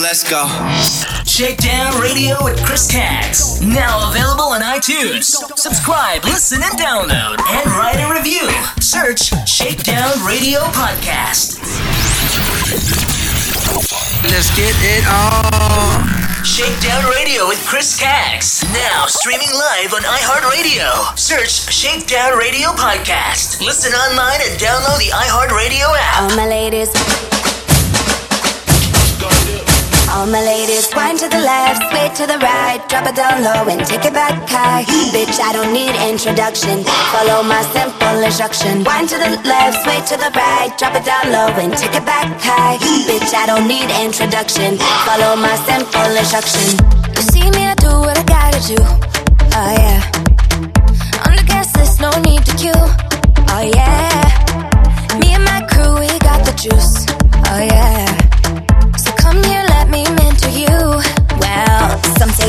[0.05, 0.45] Let's go.
[1.25, 3.63] Shakedown Radio with Chris Caggs.
[3.63, 5.33] Now available on iTunes.
[5.57, 8.45] Subscribe, listen, and download, and write a review.
[8.85, 11.57] Search Shakedown Radio Podcast.
[14.29, 16.45] Let's get it on.
[16.45, 18.63] Shakedown Radio with Chris Caggs.
[18.75, 21.17] Now streaming live on iHeartRadio.
[21.17, 23.65] Search Shakedown Radio Podcast.
[23.65, 26.31] Listen online and download the iHeartRadio app.
[26.31, 27.24] All my ladies.
[30.15, 33.67] All my ladies, wind to the left, sway to the right, drop it down low
[33.67, 34.85] and take it back high.
[35.11, 36.85] Bitch, I don't need introduction.
[37.11, 38.85] Follow my simple instruction.
[38.85, 42.07] Wind to the left, sway to the right, drop it down low and take it
[42.07, 42.79] back high.
[43.11, 44.79] Bitch, I don't need introduction.
[45.03, 46.79] Follow my simple instruction.
[47.11, 48.79] You see me, I do what I gotta do.
[49.59, 49.99] Oh yeah.
[51.27, 52.87] On the gas list, no need to queue.
[53.51, 55.19] Oh yeah.
[55.19, 57.03] Me and my crew, we got the juice.
[57.51, 57.94] Oh yeah.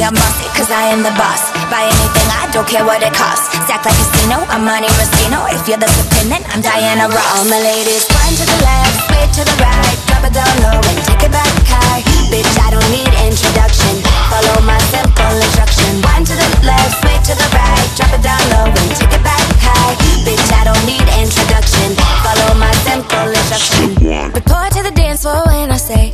[0.06, 1.50] I'm bossy, cause I am the boss.
[1.74, 3.50] Buy anything, I don't care what it costs.
[3.66, 5.50] Stack like a casino, I'm Monte Rustino.
[5.50, 7.26] If you're the supreme, then I'm Diana Ross.
[7.34, 10.78] All my ladies, wind to the left, sway to the right, drop it down low
[10.78, 12.06] and take it back high.
[12.30, 13.98] Bitch, I don't need introduction.
[14.30, 15.98] Follow my simple instruction.
[16.06, 19.26] Wind to the left, sway to the right, drop it down low and take it
[19.26, 19.98] back high.
[20.22, 21.98] Bitch, I don't need introduction.
[22.22, 23.98] Follow my simple instruction.
[24.38, 26.14] Report to the dance floor when I say,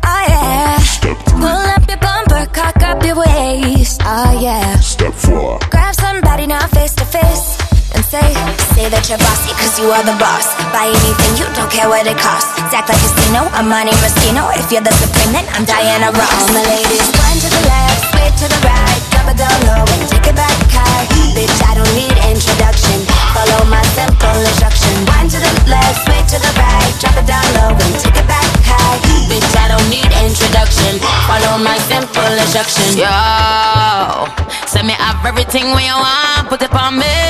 [0.05, 0.79] Oh yeah.
[0.79, 1.41] Step three.
[1.41, 4.01] Pull up your bumper, cock up your waist.
[4.05, 4.77] Oh yeah.
[4.81, 5.59] Step four.
[5.71, 7.59] Grab somebody now face to face.
[7.95, 8.25] And say,
[8.73, 10.49] say that you're bossy, cause you are the boss.
[10.73, 12.49] Buy anything, you don't care what it costs.
[12.73, 14.49] Act like a casino, I'm Monte Rustino.
[14.57, 16.33] If you're the supreme, then I'm Diana Ross.
[16.33, 19.87] All my ladies, wind to the left, sway to the right, drop it down low
[19.87, 21.07] and take it back high.
[21.31, 23.07] Bitch, I don't need introduction.
[23.31, 24.95] Follow my simple instruction.
[25.07, 28.27] Wind to the left, sway to the right, drop it down low and take it
[28.27, 28.99] back high.
[29.31, 30.99] Bitch, I don't need introduction.
[31.31, 32.99] Follow my simple instruction.
[32.99, 34.27] Yo,
[34.67, 37.23] send me up everything when you want, put it on me.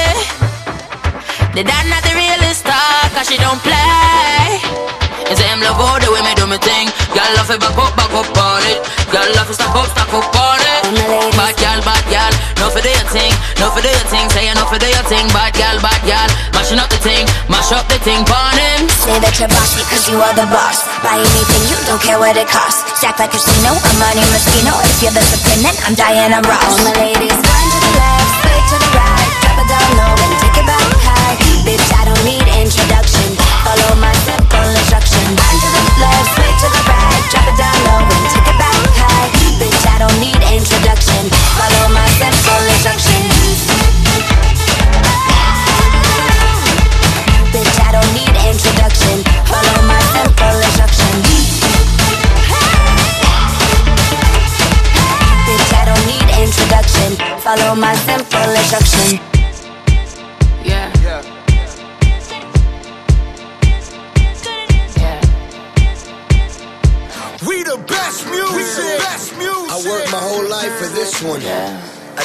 [1.52, 5.01] The dad not the realest star, cause she don't play.
[5.32, 6.92] And say, I'm love all the way me do me thing.
[7.16, 8.84] Girl, love it back up, back up on it.
[9.08, 10.92] Girl, love it stack up, stack up on it.
[11.32, 14.28] Bad girl, bad girl, no for do your thing, no for do your thing.
[14.28, 15.24] Say, no for do your thing.
[15.32, 18.84] Bad girl, bad girl, mashing up the thing, mash up the thing, pon him.
[19.08, 20.84] Say that you're bossy cause you are the boss.
[21.00, 22.84] Buy anything, you don't care what it costs.
[23.00, 24.76] Stack like casino, I'm Monte Rustino.
[24.84, 26.76] If you're the supreme, then I'm Diana Ross.
[26.76, 30.12] All my ladies, wind to the left, sway to the right, drop it down low
[30.12, 31.40] and take it back high.
[31.64, 33.32] Bitch, I don't need introduction.
[33.64, 35.11] Follow my simple instruction.
[35.32, 39.32] To the left, to the right, drop it down low and take it back high.
[39.56, 41.32] Bitch, I don't need introduction.
[41.56, 43.22] Follow my simple instruction.
[47.48, 49.24] Bitch, I don't need introduction.
[49.48, 50.32] Follow my simple.
[55.48, 57.16] Bitch, I don't need introduction.
[57.40, 59.41] Follow my simple instruction.
[67.76, 68.98] The best music.
[69.00, 69.72] best music.
[69.72, 71.40] I worked my whole life for this one.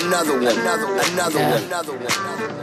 [0.03, 0.57] Another one.
[0.60, 1.06] Another one.
[1.11, 1.64] Another one.
[1.64, 2.11] Another one.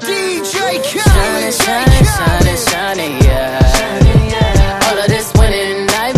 [0.05, 1.55] DJ Khaled.
[1.55, 4.85] shining, shining, shining, yeah.
[4.85, 6.14] All of this winning, I've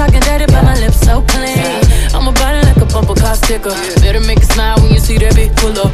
[0.00, 1.60] talking dirty, but my lips so clean.
[2.16, 3.76] I'm a body like a bumper car sticker.
[4.00, 5.92] Better make it smile when you see that big pull up.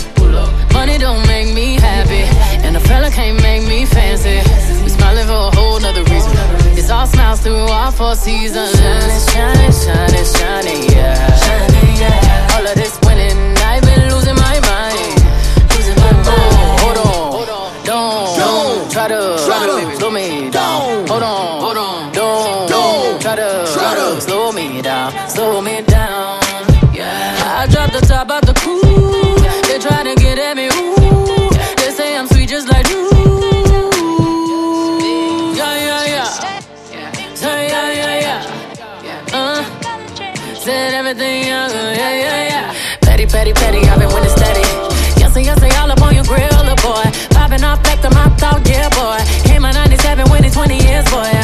[0.73, 2.23] Money don't make me happy,
[2.63, 4.39] and a fella can't make me fancy.
[4.85, 6.31] We smiling for a whole nother reason.
[6.79, 8.79] It's all smiles through all four seasons.
[8.79, 12.53] Shining, shining, shining, shining, yeah.
[12.55, 12.76] All of this winning,
[25.11, 26.41] down, slow me down.
[26.93, 28.83] Yeah, I dropped the top out the coupe.
[29.69, 31.51] They try to get at me, ooh.
[31.77, 33.09] They say I'm sweet just like you.
[35.55, 37.35] Yeah, yeah, yeah.
[37.35, 39.39] Say yeah, yeah, yeah.
[39.39, 42.99] Uh, said everything young, yeah, yeah, yeah.
[43.01, 44.67] petty petty, petty, I've been winning steady.
[45.21, 47.05] Yes, yes, say all up on your grill, boy.
[47.31, 49.19] Popping off back to my thought, yeah, boy.
[49.49, 51.36] Came out 97, winning 20 years, boy.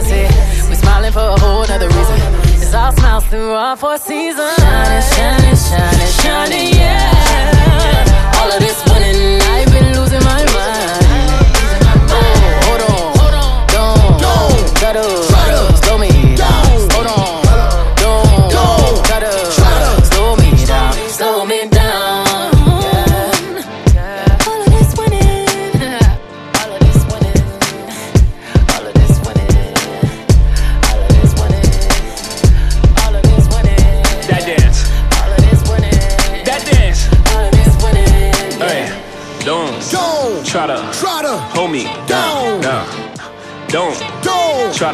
[0.00, 0.68] Fancy.
[0.68, 2.18] We smiling for a whole nother reason.
[2.54, 4.54] It's all smiles through all four seasons.
[4.56, 8.40] Shining, shining, shining, shining, yeah.
[8.40, 11.04] All of this winning, I've been losing my mind.
[12.12, 15.19] Oh, hold on, don't, try to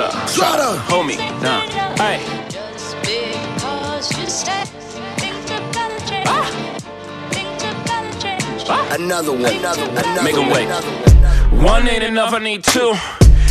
[0.07, 1.67] Don't try to try to hold me down.
[1.99, 2.23] Hey.
[8.95, 9.45] Another one.
[9.47, 9.99] Another one.
[9.99, 10.53] Another Make 'em one.
[10.53, 10.69] wait.
[10.69, 11.63] One.
[11.63, 12.95] One ain't enough, I need two.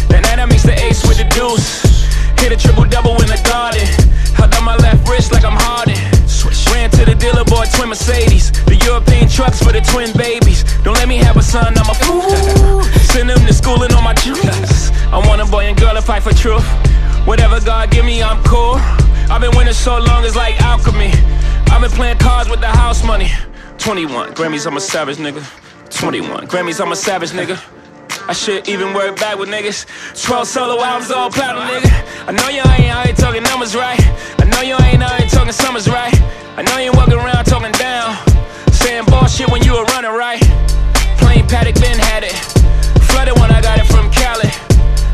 [0.09, 1.83] That night I mix the ace with the deuce.
[2.39, 3.85] Hit a triple double in the garden.
[4.35, 5.95] Held on my left wrist like I'm Harden.
[6.73, 8.51] Ran to the dealer, bought twin Mercedes.
[8.65, 10.63] The European trucks for the twin babies.
[10.83, 12.83] Don't let me have a son, I'm a fool.
[13.15, 14.91] Send them to school and on my juice.
[15.07, 16.67] I want a boy and girl to fight for truth.
[17.25, 18.75] Whatever God give me, I'm cool.
[19.31, 21.13] I've been winning so long, it's like alchemy.
[21.71, 23.31] I've been playing cards with the house money.
[23.77, 25.41] 21 Grammys, I'm a savage nigga.
[25.97, 27.55] 21 Grammys, I'm a savage nigga.
[28.27, 29.85] I should even work back with niggas.
[30.21, 32.27] 12 solo albums, all platinum, nigga.
[32.27, 34.01] I know you ain't out here talking numbers right.
[34.39, 36.13] I know you ain't out here talking summers right.
[36.57, 38.17] I know you ain't walking around talking down.
[38.73, 40.41] Saying bullshit when you were running right.
[41.15, 42.54] Plain Patek Ben had it.
[43.25, 44.49] Flooded when I got it from Cali.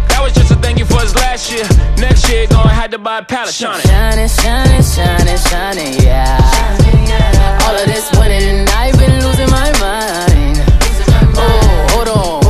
[0.09, 1.63] That was just a thank you for his last year.
[1.97, 3.53] Next year, gonna have to buy a pallet.
[3.53, 3.81] Shining.
[3.87, 6.37] Shining, shining, shining, shining, yeah.
[7.63, 10.59] All of this winning, I've been losing my mind.
[11.39, 12.41] Oh, hold on,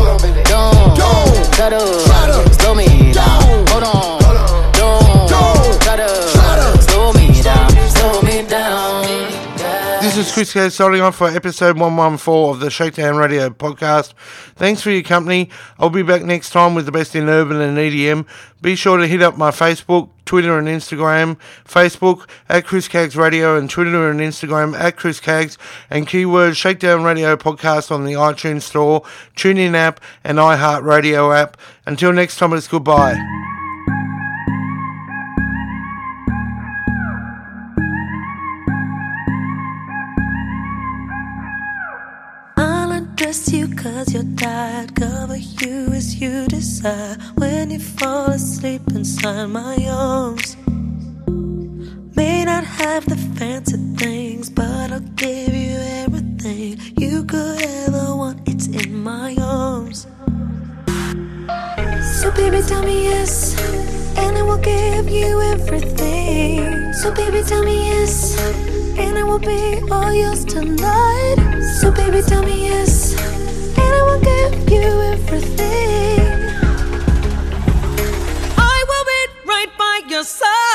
[0.97, 2.50] don't try to slow me
[10.31, 14.13] is Chris Caggs signing off for episode 114 of the Shakedown Radio podcast.
[14.55, 15.49] Thanks for your company.
[15.77, 18.25] I'll be back next time with the best in urban and EDM.
[18.61, 21.37] Be sure to hit up my Facebook, Twitter and Instagram.
[21.65, 25.57] Facebook at Chris Caggs Radio and Twitter and Instagram at Chris Caggs
[25.89, 29.01] and keyword Shakedown Radio podcast on the iTunes Store,
[29.35, 31.57] TuneIn app and iHeartRadio app.
[31.85, 33.50] Until next time, it's goodbye.
[43.15, 44.95] I'll you cause you're tired.
[44.95, 47.17] Cover you as you desire.
[47.35, 50.57] When you fall asleep inside my arms.
[52.15, 58.47] May not have the fancy things, but I'll give you everything you could ever want.
[58.47, 60.07] It's in my arms.
[62.19, 63.55] So baby, tell me yes,
[64.17, 66.93] and I will give you everything.
[66.93, 68.37] So baby, tell me yes,
[68.97, 71.35] and I will be all yours tonight.
[71.79, 73.13] So baby, tell me yes,
[73.77, 76.19] and I will give you everything.
[78.57, 80.70] I will be right by your side.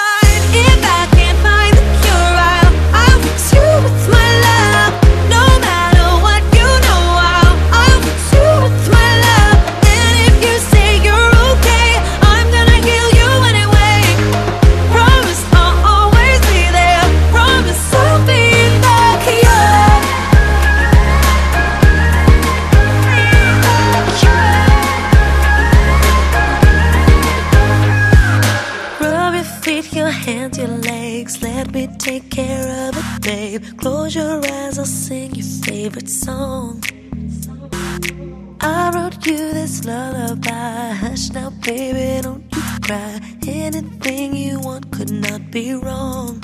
[43.76, 46.42] Anything you want could not be wrong.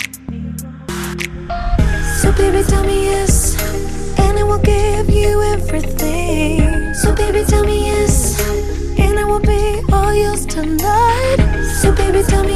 [2.20, 3.56] So, baby, tell me yes,
[4.18, 6.92] and I will give you everything.
[6.92, 8.38] So, baby, tell me yes,
[8.98, 11.38] and I will be all yours tonight.
[11.80, 12.51] So, baby, tell me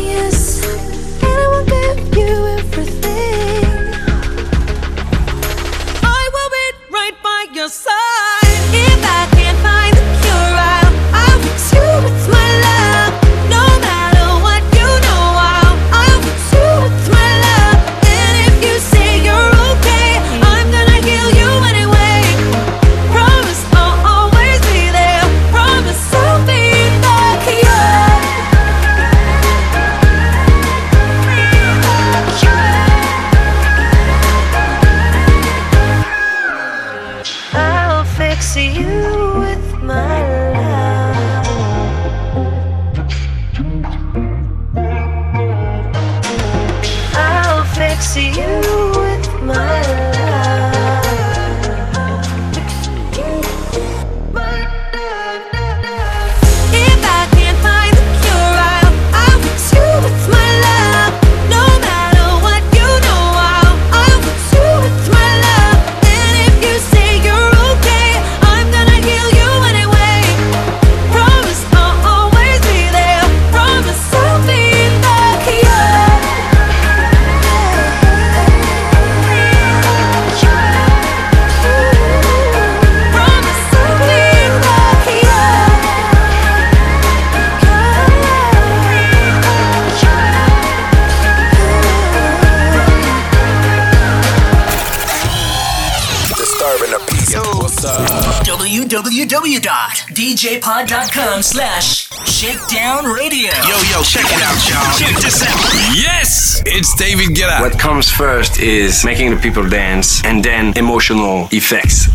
[108.27, 112.09] first is making the people dance and then emotional effects.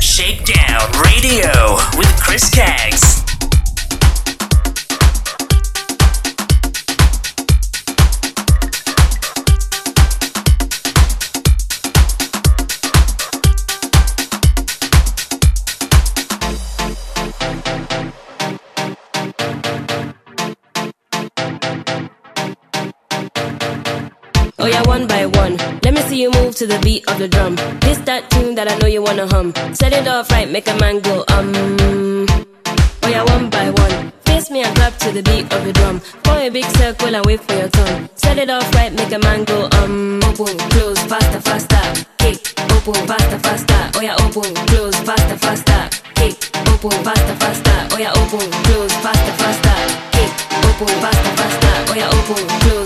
[0.00, 3.23] Shakedown radio with Chris Caggs.
[26.64, 27.56] To the beat of the drum.
[27.80, 29.52] This that tune that I know you wanna hum.
[29.74, 31.52] Set it off right, make a man go um.
[33.02, 34.12] Oh yeah, one by one.
[34.24, 36.00] Face me and clap to the beat of the drum.
[36.24, 38.08] Form a big circle and wait for your turn.
[38.14, 40.22] Set it off right, make a man go um.
[40.24, 41.84] Open, close, faster, faster.
[42.22, 42.40] Kick,
[42.72, 43.80] open, faster, faster.
[43.96, 45.80] Oh yeah, open, close, faster, faster.
[46.16, 46.36] Kick,
[46.72, 47.78] open, faster, faster.
[47.92, 49.78] Oh yeah, open, close, faster, faster.
[50.16, 50.32] Kick,
[50.64, 51.74] open, faster, faster.
[51.90, 52.83] Oh yeah, open, close,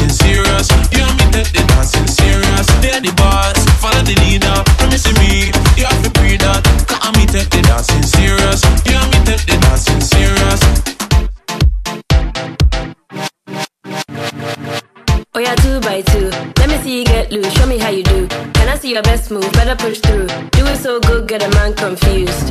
[0.00, 0.68] dancing serious.
[0.92, 2.66] You and me take the dancing serious.
[2.80, 4.62] They're the boss, follow the leader.
[4.78, 6.64] Promising me, you have to pre that.
[6.88, 8.62] Cause me take the dancing serious.
[8.88, 10.60] You and me take the dancing serious.
[15.34, 16.30] Oh yeah, two by two.
[16.58, 17.52] Let me see you get loose.
[17.54, 18.26] Show me how you do.
[18.28, 19.50] Can I see your best move?
[19.52, 20.26] Better push through.
[20.26, 22.50] Do it so good, get a man confused.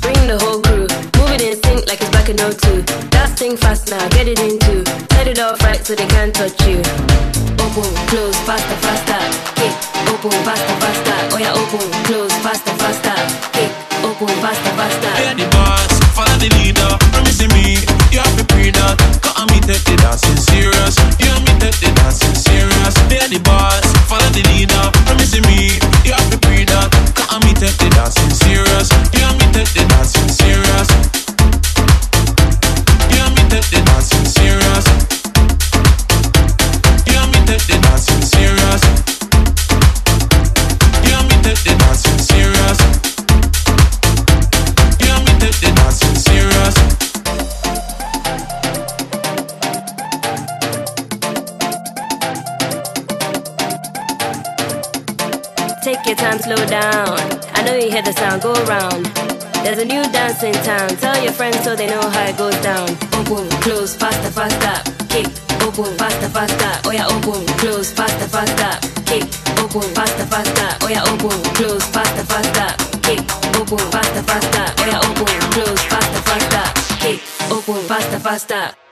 [0.00, 1.03] Bring the whole crew.
[1.34, 3.10] It in sync like it's back in 02.
[3.10, 4.86] That thing fast now, get it into.
[5.18, 6.78] Set it off right so they can't touch you.
[7.58, 9.18] Open, close, faster, faster.
[9.58, 9.74] Kick,
[10.14, 11.18] open, faster, faster.
[11.34, 13.18] Oh yeah, open, close, faster, faster.
[13.50, 13.66] Kick,
[14.06, 15.10] open, faster, faster.
[15.18, 16.86] You're the boss, follow the leader.
[17.10, 17.82] Promising me,
[18.14, 18.94] you have to pre that.
[19.18, 20.94] Cause me take the dancing serious.
[21.18, 22.94] You and me take the dancing serious.
[23.10, 24.86] They're the boss, follow the leader.
[25.02, 26.94] Promising me, you have to pre that.
[27.18, 28.86] Cause me take the dancing serious.
[29.18, 30.93] You and me take the dancing serious.
[55.84, 57.18] Take your time, slow down.
[57.52, 59.23] I know you hear the sound, go around.
[59.64, 60.90] There's a new dance in town.
[61.00, 62.86] Tell your friends so they know how it goes down.
[63.16, 64.76] Open, close, faster, faster.
[65.08, 65.24] Kick,
[65.64, 66.72] open, faster, faster.
[66.84, 68.72] Oh yeah, open, close, faster, faster.
[69.08, 69.24] Kick,
[69.58, 70.68] open, faster, faster.
[70.84, 72.68] Oh yeah, open, close, faster, faster.
[73.00, 73.24] Kick,
[73.56, 74.66] open, faster, faster.
[74.76, 76.64] Oh yeah, open, close, faster, faster.
[77.00, 78.83] Kick, open, faster, faster.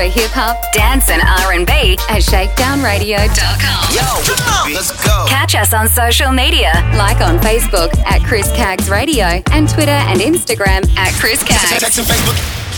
[0.00, 3.80] For hip hop, dance, and R&B at ShakedownRadio.com.
[3.92, 5.26] Yo, let's go.
[5.28, 10.20] Catch us on social media, like on Facebook at Chris Caggs Radio and Twitter and
[10.20, 11.80] Instagram at Chris Caggs.
[11.82, 12.69] Text and Facebook.